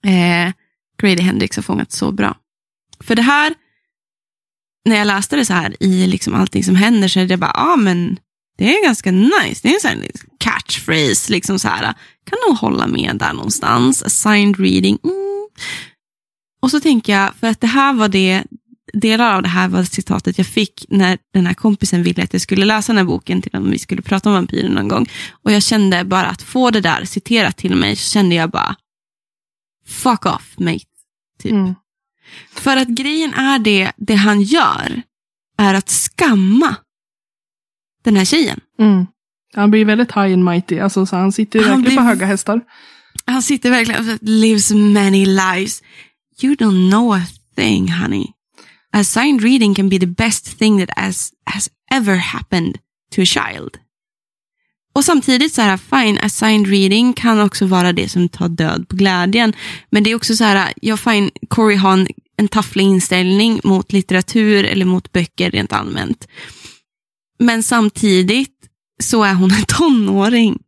[0.04, 0.52] eh,
[0.98, 2.36] Grady Hendrix har fångat så bra.
[3.00, 3.54] För det här,
[4.84, 7.52] när jag läste det så här i liksom allting som händer så är det bara,
[7.54, 8.18] ja ah, men
[8.58, 9.60] det är ganska nice.
[9.62, 14.02] Det är en sån här catchphrase, liksom så här, kan nog hålla med där någonstans.
[14.02, 14.98] Assigned reading.
[15.04, 15.48] Mm.
[16.62, 18.44] Och så tänker jag, för att det här var det,
[18.92, 22.42] delar av det här var citatet jag fick när den här kompisen ville att jag
[22.42, 25.06] skulle läsa den här boken till om vi skulle prata om vampyrer någon gång.
[25.42, 28.76] Och jag kände bara att få det där citerat till mig, så kände jag bara,
[29.86, 30.84] fuck off mate.
[31.42, 31.52] Typ.
[31.52, 31.74] Mm.
[32.52, 35.02] För att grejen är det, det han gör,
[35.58, 36.76] är att skamma
[38.04, 38.60] den här tjejen.
[38.78, 39.06] Mm.
[39.54, 40.78] Han blir väldigt high and mighty.
[40.78, 42.60] Alltså, så han sitter Han verkligen blir- på höga hästar.
[43.24, 45.82] Han sitter verkligen lives many lives.
[46.42, 47.22] You don't know a
[47.56, 48.26] thing, honey.
[48.92, 52.78] Assigned reading can be the best thing that has, has ever happened
[53.14, 53.76] to a child.
[54.92, 58.96] Och samtidigt så här, fine, assigned reading kan också vara det som tar död på
[58.96, 59.52] glädjen.
[59.90, 63.92] Men det är också så här, jag fine, Corey har en, en tafflig inställning mot
[63.92, 66.28] litteratur eller mot böcker rent allmänt.
[67.38, 68.54] Men samtidigt
[69.02, 70.58] så är hon en tonåring.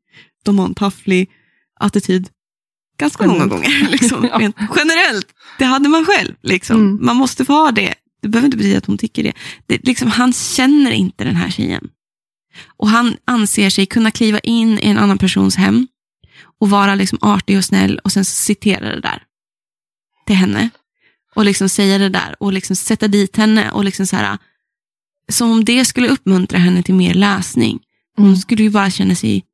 [0.44, 1.30] De har en tafflig
[1.80, 2.28] attityd
[2.98, 3.88] ganska många gånger.
[3.90, 4.52] Liksom, Ja.
[4.76, 5.26] generellt.
[5.58, 6.34] Det hade man själv.
[6.42, 6.76] Liksom.
[6.76, 6.98] Mm.
[7.06, 7.94] Man måste få ha det.
[8.22, 9.32] Det behöver inte betyda att hon tycker det.
[9.66, 11.88] det liksom, han känner inte den här tjejen.
[12.76, 15.88] Och han anser sig kunna kliva in i en annan persons hem
[16.60, 19.22] och vara liksom artig och snäll och sen citera det där
[20.26, 20.70] till henne.
[21.34, 24.38] Och liksom säga det där och liksom sätta dit henne och liksom så här,
[25.28, 27.80] som om det skulle uppmuntra henne till mer läsning.
[28.16, 28.36] Hon Mm.
[28.36, 29.44] skulle ju bara känna sig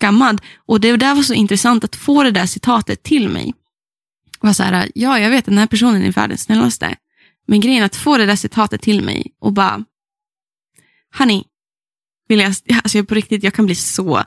[0.00, 0.40] skammad.
[0.66, 3.54] Och det där var så intressant att få det där citatet till mig.
[4.38, 6.96] Och var så här, ja, jag vet att den här personen är världens snällaste.
[7.46, 9.84] Men grejen är att få det där citatet till mig och bara,
[11.18, 11.44] honey,
[12.28, 14.24] vill jag, alltså jag på riktigt, jag kan bli så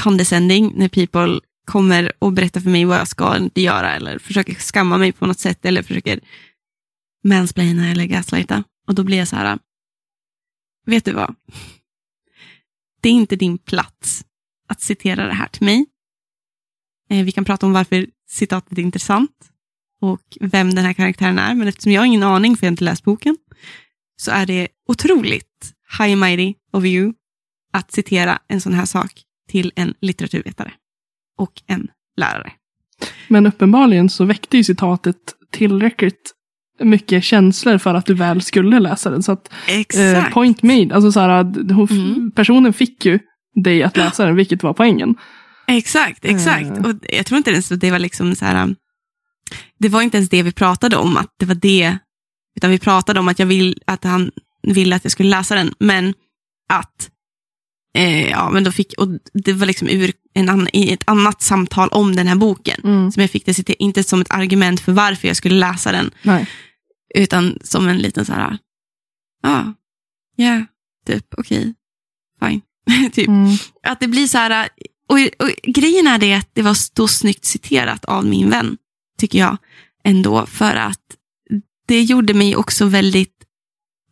[0.00, 4.54] condescending när people kommer och berättar för mig vad jag ska inte göra eller försöker
[4.54, 6.20] skamma mig på något sätt eller försöker
[7.24, 8.64] mansplaina eller gaslighta.
[8.86, 9.58] Och då blir jag så här,
[10.86, 11.34] vet du vad?
[13.00, 14.24] Det är inte din plats
[14.68, 15.86] att citera det här till mig.
[17.10, 19.52] Eh, vi kan prata om varför citatet är intressant
[20.00, 22.72] och vem den här karaktären är, men eftersom jag har ingen aning för jag har
[22.72, 23.36] inte läst boken,
[24.16, 27.12] så är det otroligt high and mighty of you
[27.72, 29.12] att citera en sån här sak
[29.48, 30.72] till en litteraturvetare
[31.38, 32.52] och en lärare.
[33.28, 35.16] Men uppenbarligen så väckte ju citatet
[35.50, 36.32] tillräckligt
[36.80, 39.22] mycket känslor för att du väl skulle läsa den.
[39.22, 39.52] Så att
[39.94, 42.30] eh, point made, alltså så här, att hon, Mm.
[42.30, 43.18] personen fick ju
[43.64, 45.14] dig att läsa den, vilket var poängen.
[45.68, 46.70] Exakt, exakt.
[46.70, 46.86] Eh.
[46.86, 48.76] Och jag tror inte ens att det var liksom så här, um,
[49.78, 51.98] det var inte ens det vi pratade om, att det var det,
[52.56, 54.30] utan vi pratade om att jag vill, att han
[54.62, 56.14] ville att jag skulle läsa den, men
[56.68, 57.10] att,
[57.94, 61.42] eh, ja men då fick, och det var liksom ur en annan, i ett annat
[61.42, 63.12] samtal om den här boken, Mm.
[63.12, 66.48] som jag fick det inte som ett argument för varför jag skulle läsa den, Nej.
[67.14, 68.58] utan som en liten så här,
[69.42, 69.74] ja,
[70.36, 70.66] ja,
[71.06, 71.74] typ, okej,
[72.40, 72.60] fine,
[73.12, 73.28] typ.
[73.28, 73.56] Mm.
[73.82, 74.68] Att det blir så här,
[75.08, 78.76] och, och grejen är det att det var då snyggt citerat av min vän,
[79.18, 79.56] tycker jag
[80.04, 81.00] ändå, för att
[81.86, 83.32] det gjorde mig också väldigt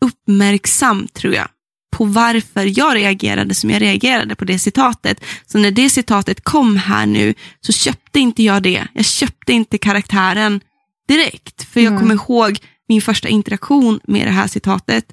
[0.00, 1.48] uppmärksam, tror jag,
[1.92, 5.24] på varför jag reagerade som jag reagerade på det citatet.
[5.46, 8.88] Så när det citatet kom här nu så köpte inte jag det.
[8.94, 10.60] Jag köpte inte karaktären
[11.08, 12.00] direkt, för jag Nej.
[12.00, 15.12] kommer ihåg min första interaktion med det här citatet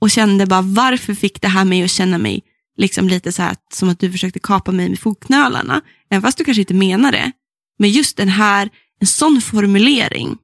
[0.00, 2.42] och kände bara varför fick det här mig att känna mig
[2.76, 5.80] liksom lite så här som att du försökte kapa mig med fotknölarna.
[6.10, 7.32] Även fast du kanske inte menar det.
[7.78, 8.70] Men just den här,
[9.00, 10.38] en sån formulering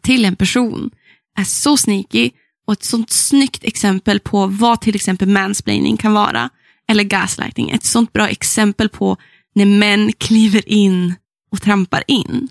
[0.00, 0.90] till en person
[1.38, 2.30] är så sneaky
[2.66, 6.50] och ett sånt snyggt exempel på vad till exempel mansplaining kan vara.
[6.88, 7.70] eller gaslighting.
[7.70, 9.16] Ett sånt bra exempel på
[9.54, 11.14] när män kliver in
[11.50, 12.48] och trampar in.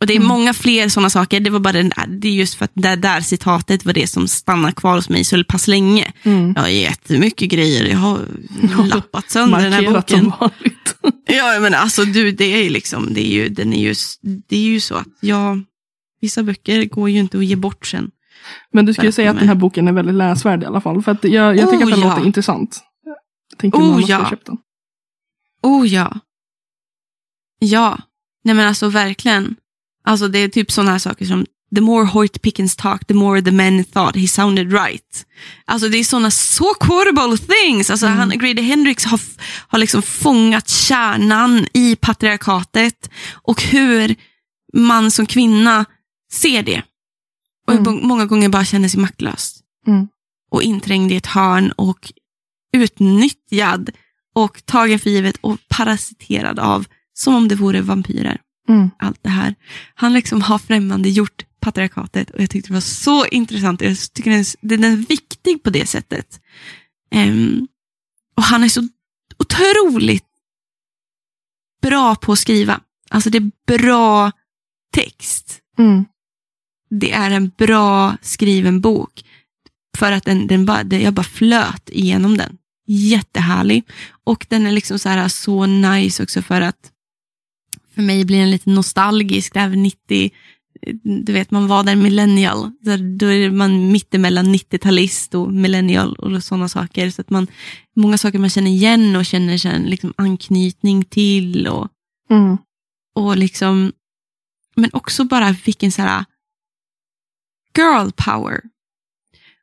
[0.00, 0.28] Och Det är Mm.
[0.28, 1.40] många fler sådana saker.
[1.40, 4.06] Det var bara den där, det är just för att det där citatet var det
[4.06, 6.12] som stannar kvar hos mig så pass länge.
[6.22, 6.52] Mm.
[6.56, 7.84] Jag har jättemycket grejer.
[7.86, 8.20] Jag har
[8.86, 10.32] lappat sönder den här boken.
[11.28, 13.94] Ja, men alltså du, det är liksom, det är ju, den är ju,
[14.48, 15.62] det är ju så att jag,
[16.20, 18.10] vissa böcker går ju inte att ge bort sen.
[18.72, 21.02] Men du skulle säga att den här boken är väldigt läsvärd i alla fall.
[21.02, 22.08] För att jag, jag tycker Oh, att den ja.
[22.14, 22.80] låter intressant.
[23.50, 24.30] Jag tänker Oh, oh, ja.
[24.30, 24.56] köpt den.
[25.62, 26.20] Oh ja.
[27.58, 27.98] Ja,
[28.44, 29.56] nej men alltså verkligen.
[30.06, 33.42] Alltså det är typ sådana här saker som The more Hoyt Pickens talked, the more
[33.42, 35.26] the men thought he sounded right.
[35.64, 37.90] Alltså det är sådana så quotable things.
[37.90, 38.18] Alltså Mm.
[38.18, 39.20] han, Grady Hendrix har,
[39.68, 44.14] har liksom fångat kärnan i patriarkatet och hur
[44.74, 45.84] man som kvinna
[46.32, 46.82] ser det.
[47.66, 48.00] Och Mm.
[48.02, 49.54] många gånger bara känner sig maktlös.
[49.86, 50.08] Mm.
[50.50, 52.12] Och inträngd i ett hörn och
[52.72, 53.90] utnyttjad
[54.34, 58.40] och tagen för givet och parasiterad av som om det vore vampyrer.
[58.68, 58.90] Mm.
[58.98, 59.54] Allt det här.
[59.94, 63.80] Han liksom har främmande gjort patriarkatet och jag tyckte det var så intressant.
[63.80, 66.40] Jag tycker den, den är viktig på det sättet.
[67.10, 67.68] Ehm,
[68.36, 68.88] och han är så
[69.38, 70.24] otroligt
[71.82, 72.80] bra på att skriva.
[73.10, 74.32] Alltså det är bra
[74.92, 75.60] text.
[75.78, 76.04] Mm.
[76.90, 79.24] Det är en bra skriven bok.
[79.96, 82.58] För att den, den bara, jag bara flöt igenom den.
[82.86, 83.84] Jättehärlig.
[84.24, 86.92] Och den är liksom så, här, så nice också för att
[87.96, 89.54] för mig blir den lite nostalgisk.
[89.54, 90.30] Det här var 90,
[91.02, 92.70] du vet man var där millennial.
[92.80, 97.10] Där, då är man mittemellan 90-talist och millennial och sådana saker.
[97.10, 97.46] Så att man,
[97.96, 101.68] många saker man känner igen och känner sen liksom anknytning till.
[101.68, 101.88] Och,
[102.30, 102.58] Mm.
[103.14, 103.92] och liksom,
[104.76, 106.24] men också bara vilken så här
[107.78, 108.60] girl power.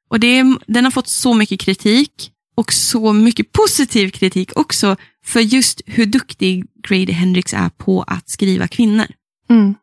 [0.10, 5.40] Och det den har fått så mycket kritik och så mycket positiv kritik också för
[5.40, 9.06] just hur duktig Grady Hendrix är på att skriva kvinnor.
[9.50, 9.76] Mm.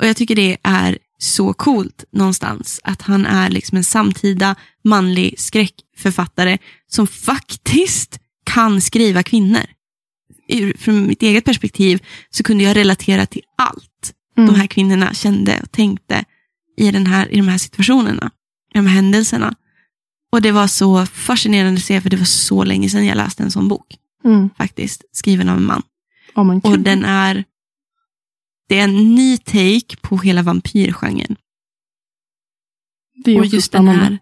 [0.00, 5.34] Och jag tycker det är så coolt någonstans att han är liksom en samtida manlig
[5.38, 6.58] skräckförfattare
[6.88, 9.62] som faktiskt kan skriva kvinnor.
[10.48, 14.52] Ur, från mitt eget perspektiv så kunde jag relatera till allt Mm.
[14.52, 16.24] de här kvinnorna kände och tänkte
[16.76, 18.30] i, den här, i de här situationerna,
[18.74, 19.54] i de här händelserna.
[20.32, 23.42] Och det var så fascinerande att se, för det var så länge sedan jag läste
[23.42, 23.86] en sån bok,
[24.24, 24.50] Mm.
[24.58, 25.82] faktiskt, skriven av en man.
[26.36, 27.44] Men Och den är,
[28.68, 31.36] det är en ny take på hela vampyrgenren.
[33.24, 34.18] det är Och just den här,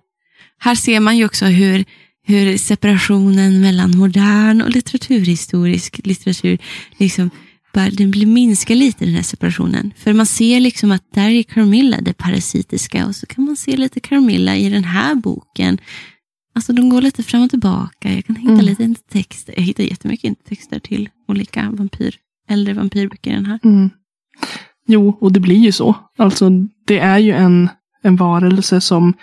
[0.58, 1.84] här ser man ju också hur,
[2.22, 6.58] hur separationen mellan modern och litteraturhistorisk litteratur,
[6.96, 7.30] liksom,
[7.72, 9.92] bara, den blir minska lite den här separationen.
[9.96, 13.76] För man ser liksom att där är Carmilla det parasitiska och så kan man se
[13.76, 15.78] lite Carmilla i den här boken.
[16.52, 18.12] Alltså de går lite fram och tillbaka.
[18.14, 18.64] Jag kan hitta Mm.
[18.66, 19.54] lite texter.
[19.56, 22.16] Jag hittar jättemycket texter till olika vampyr,
[22.48, 23.58] äldre vampyrböcker i den här.
[23.64, 23.90] Mm.
[24.86, 25.94] Jo, och det blir ju så.
[26.18, 26.50] Alltså,
[26.86, 27.68] det är ju en,
[28.02, 29.14] en varelse som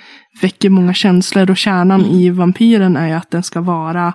[0.41, 2.15] väcker många känslor och kärnan Mm.
[2.15, 4.13] i vampyren är ju att den ska vara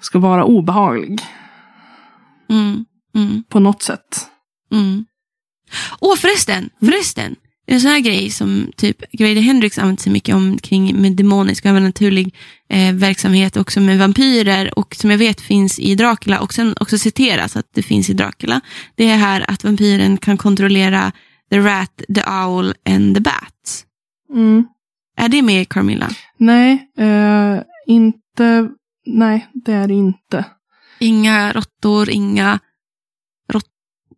[0.00, 1.20] ska vara obehaglig
[2.50, 2.84] Mm,
[3.14, 3.42] mm.
[3.48, 4.28] på något sätt.
[4.72, 5.04] Mm.
[6.00, 7.36] Åh förresten, förresten.
[7.66, 11.64] En sån här grej som typ Grady Hendrix använt sig mycket om kring med demonisk
[11.64, 12.34] och övernaturlig
[12.68, 16.98] eh, verksamhet också med vampyrer och som jag vet finns i Dracula och sen också
[16.98, 18.60] citeras att det finns i Dracula.
[18.94, 21.12] Det är här att vampyren kan kontrollera
[21.50, 23.84] the rat, the owl and the bat.
[24.32, 24.66] Mm.
[25.16, 26.10] Är det med Carmilla?
[26.38, 28.68] Nej, eh, inte.
[29.06, 30.44] Nej, det är det inte.
[30.98, 32.58] Inga råttor, inga,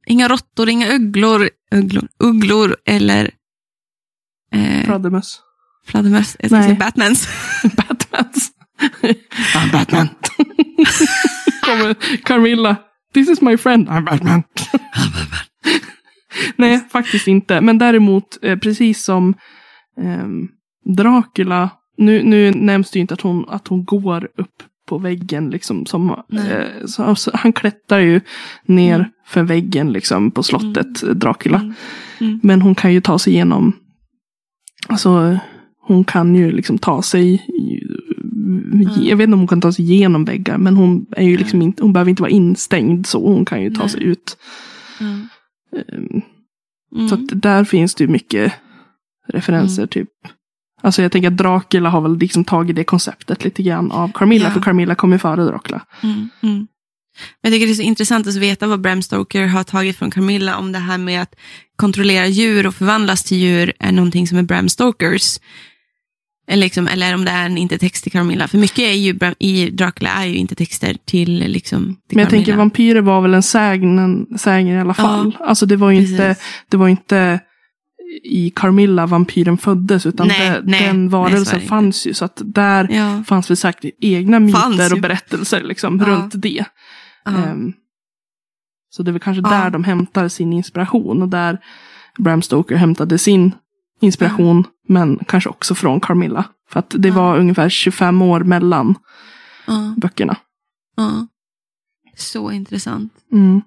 [0.07, 3.31] inga råttor, inga ugglor, ugglor, ugglor eller
[4.57, 5.41] eh, Fladdermöss.
[5.87, 6.63] Fladdermöss, jag Nej.
[6.63, 7.29] säga Batmans.
[7.77, 8.51] Batmans.
[9.55, 10.09] I'm Batman.
[11.63, 12.77] Kommer Carmilla.
[13.15, 13.89] This is my friend.
[13.89, 14.43] I'm Batman.
[16.57, 17.61] Nej, faktiskt inte.
[17.61, 19.35] Men däremot, eh, precis som
[20.03, 20.49] ehm,
[20.97, 21.71] Dracula.
[21.99, 25.51] Nu, nu nämns det ju inte att hon, att hon går upp på väggen.
[25.51, 28.21] Liksom, som, eh, så, så, han klättrar ju
[28.67, 29.09] ner Mm.
[29.27, 31.59] för väggen liksom, på slottet, eh, Dracula.
[31.59, 31.75] Mm.
[32.21, 32.41] Mm.
[32.43, 33.73] Men hon kan ju ta sig igenom.
[34.87, 35.39] Alltså
[35.81, 37.35] hon kan ju liksom ta sig.
[37.35, 37.83] i-
[39.09, 40.59] Jag vet inte om hon kan ta sig igenom väggar.
[40.59, 41.83] Men hon är ju liksom inte.
[41.83, 43.29] Hon behöver inte vara instängd så.
[43.33, 43.89] Hon kan ju ta Nej.
[43.91, 44.37] sig ut.
[45.01, 45.29] Mm.
[46.97, 47.09] Mm.
[47.09, 48.53] Så att där finns det ju mycket
[49.29, 50.09] referenser typ.
[50.83, 54.45] Alltså jag tänker att Dracula har väl liksom tagit det konceptet lite grann av Carmilla.
[54.45, 54.51] Ja.
[54.51, 55.83] För Carmilla kommer före Dracula.
[57.43, 60.11] Men Jag tycker det är så intressant att veta vad Bram Stoker har tagit från
[60.11, 61.35] Camilla om det här med att
[61.77, 65.39] kontrollera djur och förvandlas till djur är någonting som är Bram Stokers.
[66.49, 68.49] Eller, liksom, eller om det är en inte-text till Carmilla.
[68.49, 72.31] För mycket är ju, bra- i Dracula är ju inte-texter till, liksom, till Men jag
[72.31, 72.59] tänker Carmilla.
[72.59, 75.37] vampyrer var väl en sägnen, sägen i alla fall.
[75.41, 76.37] alltså det var ju inte,
[76.69, 77.41] det var inte
[78.25, 80.07] i Carmilla vampyren föddes.
[80.07, 81.69] Utan Nej, det, nej, den nej, varelsen inte.
[81.69, 82.15] fanns ju.
[82.15, 83.25] Så att där Ja.
[83.29, 86.07] fanns väl säkert egna myter och berättelser liksom, Ja.
[86.07, 86.65] runt det.
[87.27, 87.73] Ehm,
[88.91, 89.49] så det är väl kanske Ja.
[89.51, 91.23] där de hämtar sin inspiration.
[91.23, 91.59] Och där
[92.19, 93.55] Bram Stoker hämtade sin
[94.01, 94.65] inspiration.
[94.89, 96.45] Men kanske också från Carmilla.
[96.71, 98.95] För att det var ungefär 25 år mellan
[99.97, 100.37] böckerna.
[100.97, 101.27] Ja.
[102.17, 103.13] Så intressant.
[103.33, 103.61] Mm.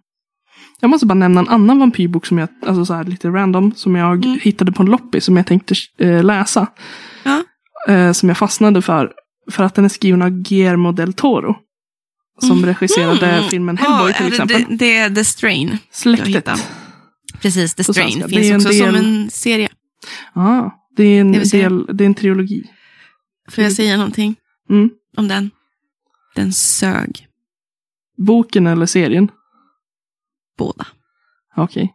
[0.80, 3.95] Jag måste bara nämna en annan vampyrbok som jag, alltså så här lite random, som
[3.95, 4.39] jag Mm.
[4.41, 6.68] hittade på en loppis som jag tänkte eh, läsa.
[7.24, 7.43] Ja.
[7.93, 9.12] Eh, som jag fastnade för.
[9.51, 11.55] För att den är skriven av Guillermo del Toro.
[12.42, 13.50] Som regisserade Mm.
[13.50, 14.66] filmen Hellboy Ja, till exempel.
[14.70, 15.78] Det, det är The Strain.
[15.92, 16.50] Släktet.
[17.42, 18.12] Precis, The Strain.
[18.30, 19.70] Finns Det också som del- en serie.
[20.34, 22.64] Ah, det, är en Det del, det är en trilogi.
[23.50, 24.36] Får jag säga någonting
[24.70, 24.90] Mm.
[25.18, 25.52] om den?
[26.36, 27.28] Den sög.
[28.18, 29.32] Boken eller serien?
[30.58, 30.88] Båda.
[31.56, 31.94] Okej.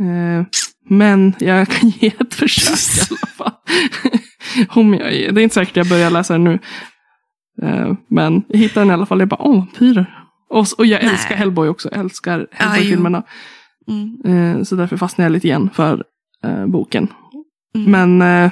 [0.00, 0.46] Eh,
[0.90, 3.52] men jag kan ge ett försök i alla fall.
[4.68, 6.58] Om jag, det är inte säkert jag börjar läsa den nu.
[7.62, 9.20] Eh, men jag hittade den i alla fall.
[9.20, 10.24] Jag bara, åh, vampyrer.
[10.50, 11.12] Och, och jag Nej.
[11.12, 11.88] älskar Hellboy också.
[11.92, 13.22] Jag älskar Hellboy-filmerna.
[13.88, 14.56] Mm.
[14.56, 16.04] Eh, så därför fastnade jag lite igen för
[16.44, 17.08] eh, boken.
[17.74, 18.18] Mm.
[18.18, 18.50] Men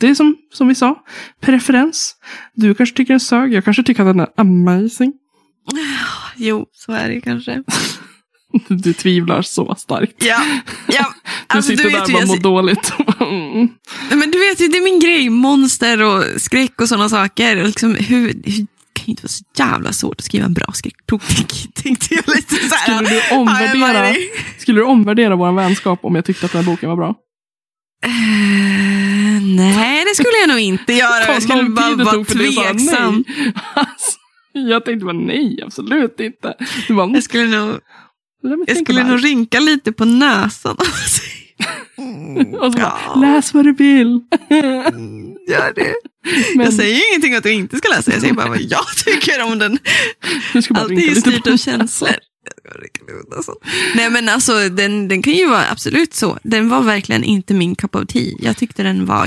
[0.00, 1.02] det är som, som vi sa,
[1.40, 2.16] preferens.
[2.54, 5.12] Du kanske tycker den sög, jag kanske tycker att den är amazing.
[6.36, 7.62] Jo, så är det kanske.
[8.68, 10.24] Du tvivlar så starkt.
[10.24, 10.40] Ja,
[10.88, 11.14] ja.
[11.48, 12.92] Du Alltså, sitter du där vet och ju, bara jag, mår dåligt.
[13.20, 13.68] Mm.
[14.10, 15.30] Men du vet ju, det är min grej.
[15.30, 17.56] Monster och skräck och sådana saker.
[17.60, 20.66] Och liksom, hur, hur, kan ju inte vara så jävla svårt att skriva en bra
[20.74, 21.22] skräckbok.
[21.74, 23.04] tänkte jag lite så här.
[23.04, 24.14] Skulle du omvärdera,
[24.58, 27.14] skulle du omvärdera vår vänskap om jag tyckte att den här boken var bra?
[28.04, 31.32] Eh, nej, det skulle jag nog inte göra.
[31.32, 33.24] Jag skulle bara vara tveksam.
[33.28, 33.52] nej.
[33.74, 34.18] Alltså,
[34.52, 36.54] jag tänkte bara nej, absolut inte.
[36.88, 37.80] Du bara, Jag skulle nog, "Det där
[38.66, 40.76] jag skulle nog värld." rynka lite på näsan.
[42.60, 43.14] Och så bara, Ja.
[43.20, 44.20] läs vad du vill.
[45.48, 45.94] Gör det.
[46.56, 48.12] Men Jag säger ju ingenting att du inte ska läsa.
[48.12, 49.78] Jag säger bara vad jag tycker om den.
[50.74, 52.10] Allt är ju styrt av känslor.
[53.94, 56.38] Nej men alltså den, den kan ju vara absolut så.
[56.42, 58.32] Den var verkligen inte min cup of tea.
[58.40, 59.26] Jag tyckte den var,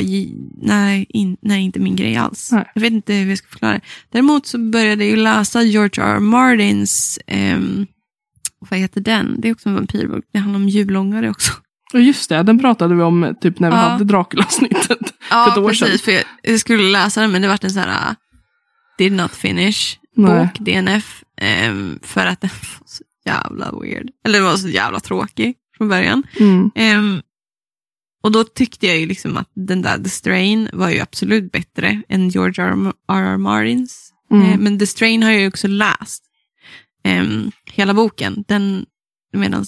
[0.61, 2.51] nej, in, nej inte min grej alls.
[2.51, 2.71] Nej.
[2.75, 3.81] Jag vet inte hur jag ska förklara det.
[4.11, 6.15] Däremot så började jag ju läsa George R.
[6.15, 6.19] R.
[6.19, 7.85] Martins, ehm,
[8.69, 9.35] vad heter den?
[9.41, 10.25] Det är också en vampyrbok.
[10.33, 11.51] Det handlar om julångare också.
[11.93, 13.81] Och just det, den pratade vi om typ när vi Ja.
[13.81, 15.13] hade Dracula-snittet.
[15.29, 16.01] Ja, För ett år precis.
[16.01, 18.15] För jag, skulle läsa den men det var en sån här uh,
[18.97, 20.45] did not finish Nej.
[20.45, 21.23] bok, DNF.
[21.41, 22.49] ehm, för att den
[22.79, 24.09] var så jävla weird.
[24.25, 26.23] Eller den var så jävla tråkig från början.
[26.39, 26.71] Mm.
[26.75, 27.21] Ehm,
[28.23, 32.01] och då tyckte jag ju liksom att den där The Strain var ju absolut bättre
[32.09, 32.91] än George R.
[33.07, 33.23] R.
[33.23, 33.37] R.
[33.37, 34.11] Martins.
[34.31, 34.49] Mm.
[34.51, 36.23] Eh, men The Strain har jag ju också läst.
[37.03, 38.43] Ehm, hela boken.
[38.47, 38.85] Den,
[39.33, 39.65] medan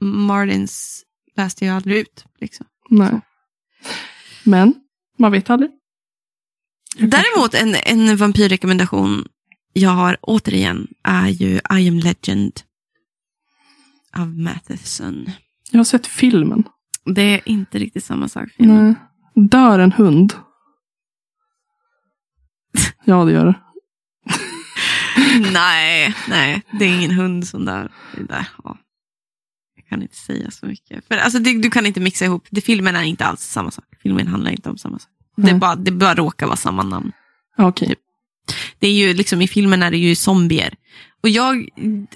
[0.00, 1.04] Martins
[1.36, 2.24] läste jag aldrig ut.
[2.40, 2.66] Liksom.
[2.90, 3.20] Nej.
[4.44, 4.74] Men,
[5.18, 5.70] man vet aldrig.
[6.98, 9.28] Däremot en, en vampyrrekommendation
[9.72, 12.60] jag har återigen är ju I am legend
[14.16, 15.26] av Matheson.
[15.70, 16.64] Jag har sett filmen.
[17.04, 18.48] Det är inte riktigt samma sak.
[18.56, 18.84] filmen.
[19.34, 19.48] Nej.
[19.48, 20.34] Dör en hund?
[23.04, 23.54] Ja, det gör det.
[25.52, 27.92] nej, nej, det är ingen hund som där.
[28.16, 28.78] Det där ja.
[29.76, 31.08] Jag kan inte säga så mycket.
[31.08, 32.46] För, alltså, det, du kan inte mixa ihop.
[32.50, 33.84] Det, filmen är inte alls samma sak.
[34.02, 35.10] Filmen handlar inte om samma sak.
[35.36, 35.54] Det, Nej.
[35.54, 37.12] bara, det bara råkar vara samma namn.
[37.56, 37.94] Ja, Okej.
[38.78, 40.74] Det är ju liksom, I filmen är det ju zombier.
[41.22, 41.68] Och, jag,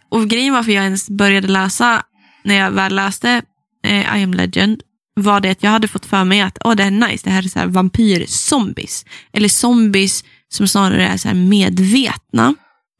[0.09, 2.03] och grejen varför jag ens började läsa,
[2.45, 3.43] när jag väl läste
[3.85, 4.82] eh, I am legend,
[5.15, 7.31] var det att jag hade fått för mig att oh, det här är nice, det
[7.31, 9.07] här är så här vampyr-zombies.
[9.32, 12.55] Eller zombies som snarare är så medvetna.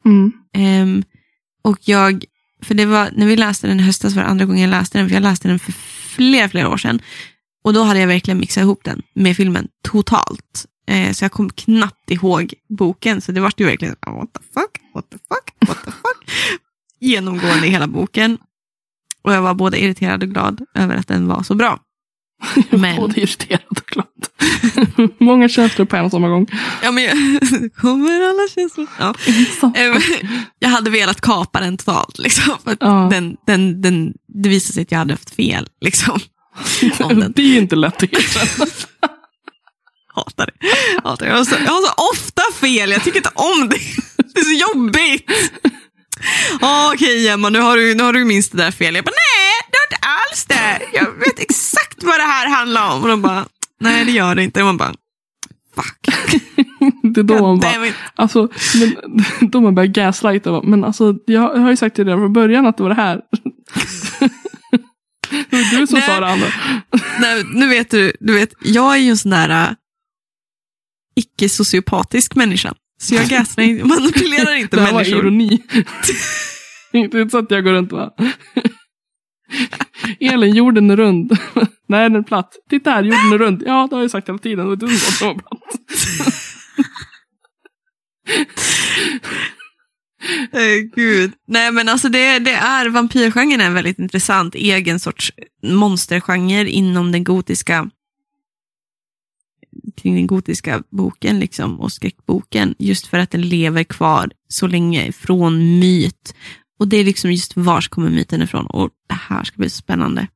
[0.05, 0.31] Mm.
[0.57, 1.03] Um,
[1.63, 2.25] och jag,
[2.61, 4.97] för det var, när vi läste den i höstas var det andra gången jag läste
[4.97, 5.71] den, för jag läste den för
[6.15, 7.01] flera, flera år sedan.
[7.63, 10.65] Och då hade jag verkligen mixat ihop den med filmen totalt.
[10.87, 14.71] Eh, så jag kom knappt ihåg boken, så det var ju verkligen what the fuck,
[14.93, 16.31] what the fuck, what the fuck.
[16.99, 18.37] Genomgående i hela boken.
[19.21, 21.79] Och jag var både irriterad och glad över att den var så bra.
[22.69, 24.05] Men- Både irriterad och glad.
[25.19, 26.47] Många känslor på en och samma gång.
[26.83, 27.13] Ja, men jag,
[27.75, 28.87] kommer alla känslor?
[28.99, 29.13] Ja.
[29.59, 29.65] Så.
[29.75, 30.01] Eh,
[30.59, 32.19] Jag hade velat kapa den totalt.
[32.19, 33.07] Liksom, Ja.
[33.11, 34.13] den, den, den,
[34.43, 35.67] det visade sig att jag hade haft fel.
[35.81, 36.19] Liksom.
[37.35, 38.71] Det är inte lätt att erkänna.
[40.15, 40.67] Hatar det.
[41.09, 41.31] Hatar det.
[41.31, 43.77] Jag, har så, jag har så ofta fel, jag tycker inte om det.
[44.33, 45.31] Det är så jobbigt.
[46.61, 48.95] Ja, Okej Emma, nu har, du, nu har du minst det där fel.
[48.95, 50.97] Jag bara, nej, det har inte alls det.
[50.97, 53.01] Jag vet exakt vad det här handlar om.
[53.01, 53.45] Och de bara,
[53.79, 54.59] nej det gör det inte.
[54.59, 54.93] Och man bara,
[55.75, 56.15] fuck.
[57.03, 58.49] Det är då man bara, alltså,
[58.79, 58.95] men,
[59.51, 60.61] då man börjar gaslighta.
[60.61, 62.95] Men alltså, jag har ju sagt till dig redan från början att det var det
[62.95, 63.21] här.
[65.49, 66.07] det var du som Nej.
[66.07, 66.47] sa det andra.
[67.19, 69.75] Nej, nu vet du, du vet, jag är ju en sån där äh,
[71.15, 72.73] icke-sociopatisk människa.
[73.01, 75.19] Så jag gaslightar, manipulerar inte det här var människor.
[75.19, 75.61] ironi.
[76.91, 78.11] det är inte så att jag går runt bara...
[80.19, 81.37] Elin, jorden är rund.
[81.87, 82.53] Nej, den är platt.
[82.69, 83.63] Titta här, jorden är rund.
[83.65, 84.57] Ja, det har jag sagt hela tiden.
[84.57, 85.81] Det var du som sa att den var platt.
[90.53, 91.31] Eh, Gud.
[91.47, 95.31] Nej men alltså det, det är, vampyrgenren är en väldigt intressant egen sorts
[95.63, 97.89] monstergenre inom den gotiska
[100.01, 105.11] kring den gotiska boken liksom, och skräckboken, just för att den lever kvar så länge
[105.11, 106.35] från myt.
[106.79, 110.27] Och det är liksom just vars kommer myten ifrån och det här ska bli spännande.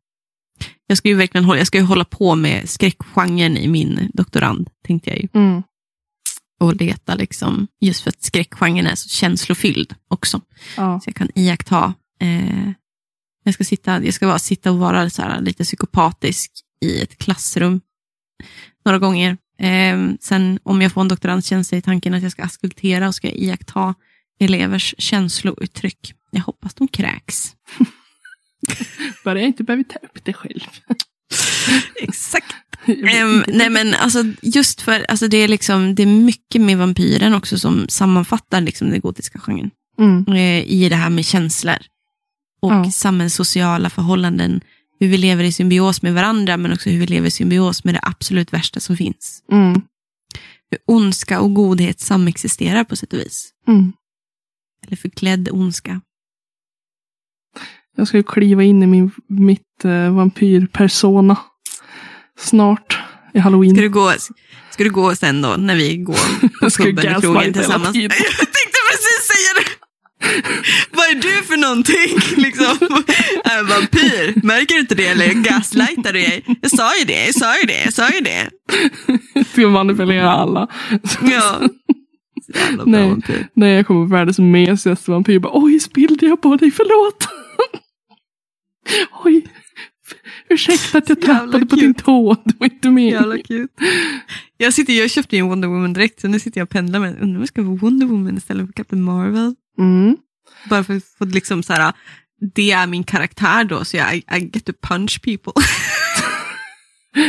[0.87, 4.69] Jag ska ju verkligen hålla, jag ska ju hålla på med skräckgenren i min doktorand,
[4.87, 5.63] tänkte jag ju Mm.
[6.59, 10.41] och leta liksom, just för att skräckgenren är så känslofylld också.
[10.77, 10.99] Ja.
[10.99, 11.93] Så jag kan iaktta.
[12.19, 12.71] Eh,
[13.43, 16.51] jag ska, sitta, jag ska bara sitta och vara så här, lite psykopatisk
[16.81, 17.81] i ett klassrum
[18.85, 19.37] några gånger.
[19.59, 23.29] Eh, sen om jag får en doktorandtjänst är tanken att jag ska askultera och ska
[23.31, 23.95] iaktta
[24.39, 26.13] elevers känslouttryck.
[26.31, 27.55] Jag hoppas de kräks.
[29.23, 30.59] Bara jag inte behöver ta upp det själv.
[32.01, 32.55] Exakt.
[32.87, 37.33] Ehm, nej men alltså just för, alltså det är liksom, det är mycket med vampyren
[37.33, 39.71] också som sammanfattar liksom den gotiska genren.
[39.99, 40.25] Mm.
[40.27, 41.77] eh, i det här med känslor
[42.61, 42.91] och Ja.
[42.91, 44.61] samhällssociala förhållanden.
[44.99, 47.93] Hur vi lever i symbios med varandra, men också hur vi lever i symbios med
[47.93, 49.43] det absolut värsta som finns.
[49.51, 49.81] Mm.
[50.71, 53.49] Hur ondska och godhet samexisterar på sätt och vis.
[53.67, 53.93] Mm.
[54.87, 56.01] Eller förklädd ondska.
[57.95, 61.37] Jag ska ju kliva in i min, mitt uh, vampyrpersona.
[62.39, 62.97] Snart.
[63.33, 63.75] I halloween.
[63.75, 64.13] Ska du gå,
[64.71, 66.13] ska du gå sen då, när vi går
[66.59, 67.93] på puben i gaslighta krogen tillsammans?
[67.93, 68.11] tiden.
[68.17, 69.85] Jag tänkte precis säga det.
[70.91, 72.17] Vad är du för någonting?
[72.43, 72.87] Liksom?
[73.43, 74.45] Är jag vampyr?
[74.45, 75.07] Märker du inte det?
[75.07, 76.45] Eller gaslightar du dig?
[76.61, 78.49] Jag sa ju det, jag sa ju det, jag sa ju det.
[79.51, 80.67] Ska manipulera alla.
[81.21, 81.61] Ja.
[82.85, 83.09] Nej.
[83.09, 83.47] vampyr.
[83.53, 85.39] När jag kommer världens mesigaste vampyr.
[85.39, 86.71] Bara, Oj, spillde jag på dig?
[86.71, 87.27] Förlåt.
[89.23, 89.45] Oj.
[90.49, 92.35] Ursäkta att jag trampade på din tå.
[92.45, 92.91] Det var inte Jävla
[93.27, 93.43] meningen.
[93.43, 93.73] cute.
[94.57, 96.99] Jag, sitter, jag köpte ju en Wonder Woman direkt, så nu sitter jag och pendlar
[96.99, 99.55] med undrar om jag ska få Wonder Woman istället för Captain Marvel.
[99.79, 100.17] Mm.
[100.69, 101.93] Bara för att liksom så här,
[102.55, 105.53] det är min karaktär då, så jag I, I get to punch people.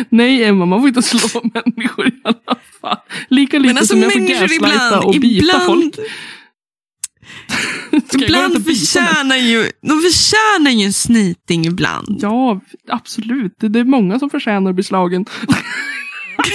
[0.08, 2.98] Nej Emma, man får inte slå människor i alla fall.
[3.28, 5.94] Lika lite alltså som jag får gaslighta ibland, och bita ibland, folk.
[8.14, 12.18] Ibland förtjänar ju, de förtjänar ju en sniting ibland.
[12.22, 13.54] Ja, absolut.
[13.58, 15.26] Det det är många som förtjänar att bli slagen.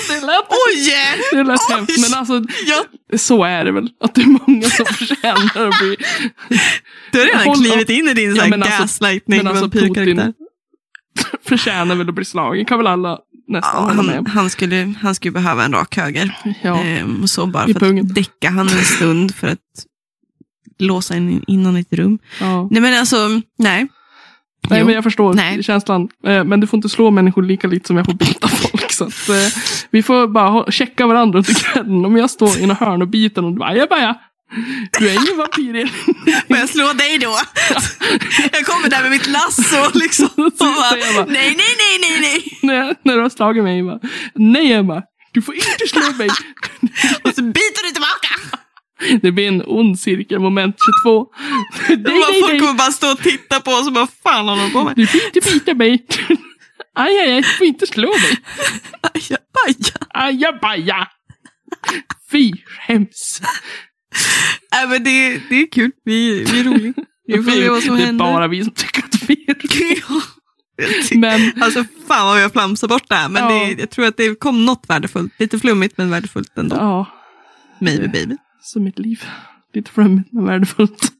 [0.08, 0.94] Det lät, Oj!
[1.32, 2.86] det lät hemskt, men alltså Ja,
[3.18, 3.90] så är det väl.
[4.04, 5.98] Att det är många som förtjänar att bli...
[7.12, 10.34] du har redan Håll- klivit in i din Ja, men alltså- gaslightning men alltså vampyrkaraktär.
[11.44, 12.66] förtjänar väl att bli slagen.
[12.66, 14.28] Kan väl alla nästan Ja, han, med.
[14.28, 16.38] han, skulle, han skulle behöva en rak höger.
[16.62, 16.84] Ja.
[16.84, 18.06] Ehm, så bara I för pungen.
[18.06, 19.58] att däcka han en stund för att
[20.80, 22.20] låsa in innan ett rum.
[22.40, 22.68] ja.
[22.72, 23.88] Nej men alltså, nej.
[24.70, 24.86] Nej, Jo.
[24.86, 25.64] men jag förstår Nej.
[25.64, 26.10] känslan.
[26.28, 28.92] Eh, Men du får inte slå människor lika lite som jag får bita folk.
[28.92, 29.36] Så att, eh,
[29.92, 32.06] vi får bara checka varandra under kvällen.
[32.06, 34.16] Om jag står i en hörn och biter du bara, ajabaja.
[35.00, 35.88] Du är ingen vampyr Elin.
[36.48, 37.28] Får jag slå dig då?
[38.52, 40.30] jag kommer där med mitt lasso liksom.
[40.36, 41.26] Och jag bara.
[41.26, 42.60] nej, nej, nej, nej, nej.
[42.62, 43.84] när, när du har slagit mig.
[43.84, 44.00] Bara,
[44.36, 45.02] Nej Emma,
[45.34, 46.30] du får inte slå mig.
[47.24, 48.58] Och så biter du tillbaka.
[49.22, 51.28] Det blir en ond cirkel, moment 22.
[51.90, 52.60] Nej, bara, nej, folk nej.
[52.60, 55.08] kommer bara stå och titta på oss och bara, fan håller de på med?
[55.34, 56.38] Du får inte bita mig.
[56.96, 58.38] Aj, aj, aj, du får inte slå mig.
[59.14, 60.08] Ajabaja.
[60.10, 61.08] Ajabaja.
[62.32, 63.42] Fy, skäms.
[64.72, 66.94] Nej men det, det är kul, vi, vi är roliga.
[67.28, 70.22] Vi får se vad som det är bara vi som tycker att vi är roliga.
[71.10, 73.30] Jag Men Alltså fan vad vi har flamsat bort det här.
[73.30, 73.50] Men Ja.
[73.66, 75.34] det, jag tror att det kom något värdefullt.
[75.40, 76.76] Lite flummigt men värdefullt ändå.
[76.76, 77.06] ja,
[77.80, 79.24] Maybe baby så mitt liv.
[79.74, 81.12] Lite flummigt men värdefullt.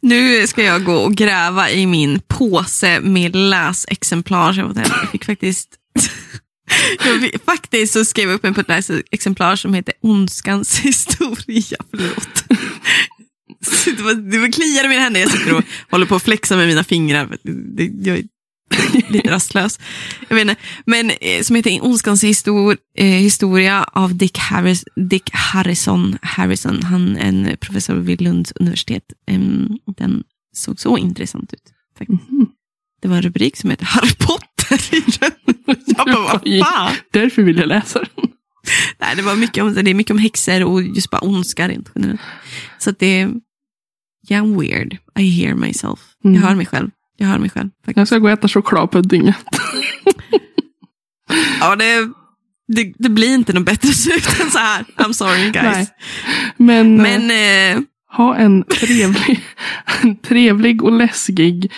[0.00, 4.72] Nu ska jag gå och gräva i min påse med läsexemplar.
[4.76, 5.68] Jag fick faktiskt...
[7.04, 11.78] Jag fick, faktiskt så skrev jag upp en på ett läsexemplar som heter Ondskans historia.
[11.90, 12.44] Förlåt.
[13.84, 15.20] Det var, det var kliar i mina händer.
[15.20, 17.36] Jag sitter och håller på att flexa med mina fingrar.
[17.76, 18.24] Det, jag är
[19.08, 19.80] lite rastlös.
[20.28, 20.62] Jag vet inte.
[20.84, 26.18] Men eh, som heter Ondskans histor, eh, historia av Dick, Harris, Dick Harrison.
[26.22, 26.82] Harrison.
[26.82, 29.04] Han är en professor vid Lunds universitet.
[29.26, 30.24] Em, den
[30.56, 31.72] såg så intressant ut.
[31.98, 32.30] Faktiskt.
[32.30, 32.46] Mhm.
[33.02, 35.30] Det var en rubrik som heter Harry Potter i den.
[35.86, 36.94] Jag bara, vad fan?
[37.10, 38.30] Därför vill jag läsa den.
[38.98, 41.90] Nej, det, var mycket om, det är mycket om häxor och just bara ondska rent
[41.94, 42.20] generellt.
[42.78, 43.34] Så att det är...
[44.30, 44.98] Yeah, I'm weird.
[45.18, 46.00] I hear myself.
[46.24, 46.34] Mm.
[46.34, 46.90] Jag hör mig själv.
[47.20, 47.70] Jag hör mig själv.
[47.84, 47.96] Faktiskt.
[47.96, 49.32] Jag ska gå och äta chokladpudding.
[51.60, 52.08] Ja, det,
[52.68, 54.84] det, det blir inte något bättre slut än så här.
[54.96, 55.64] I'm sorry guys.
[55.76, 55.86] Nej.
[56.56, 57.82] Men, Men eh, eh,
[58.16, 59.40] ha en trevlig,
[60.02, 61.72] en trevlig och läskig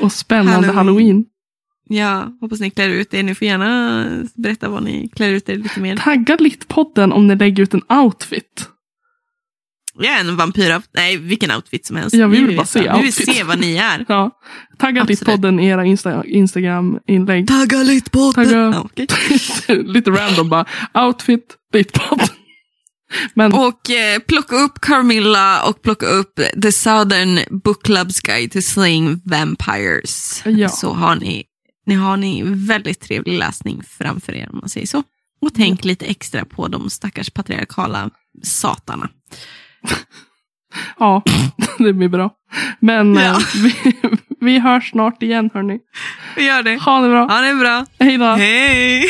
[0.00, 0.76] och spännande Halloween.
[0.76, 1.24] halloween.
[1.88, 3.22] ja, hoppas ni klär ut er.
[3.22, 5.96] Ni får gärna berätta vad ni klär ut er lite mer.
[5.96, 8.68] Tagga Littpodden om ni lägger ut en outfit.
[10.04, 10.82] Är en vampyr.
[10.94, 12.16] Nej, vilken outfit som helst.
[12.16, 13.34] Jag vill Vi bara vet se vad- Vi vill outfit.
[13.36, 14.04] se vad ni är.
[14.08, 14.30] Ja.
[14.78, 15.04] Tagga.
[15.04, 17.48] Littpodden i era Insta Instagram-inlägg.
[17.48, 18.50] Tagga lite på Tagga.
[18.50, 19.06] Ja, okej.
[19.84, 20.66] Lite random bara.
[21.06, 22.28] Outfit, Littpodden.
[23.34, 28.60] Men Och eh, plocka upp Carmilla och plocka upp The Southern Book Club's Guide to
[28.62, 30.42] Slaying Vampires.
[30.46, 30.68] Ja.
[30.68, 31.44] Så har ni,
[31.86, 35.02] ni har ni väldigt trevlig läsning framför er om man säger så.
[35.40, 38.10] Och tänk lite extra på de stackars patriarkala
[38.42, 39.08] satarna.
[40.98, 41.22] ja,
[41.78, 42.30] det blir bra.
[42.80, 43.20] Men Ja.
[43.30, 43.74] eh, vi,
[44.40, 45.78] vi hörs snart igen hörni.
[46.36, 46.76] Vi gör det.
[46.82, 47.26] Ha det bra.
[47.26, 47.86] Ha det bra.
[47.98, 48.24] Hej då.
[48.24, 49.04] Hej!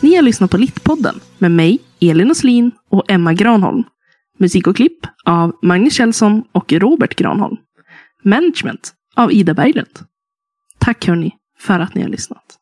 [0.00, 3.82] Ni har lyssnat på Littpodden med mig, Elin Oslin och Emma Granholm.
[4.38, 7.56] Musik och klipp av Magnus Kjellson och Robert Granholm.
[8.22, 9.98] Management av Ida Berglund.
[10.78, 12.58] Tack hörni för att ni har lyssnat.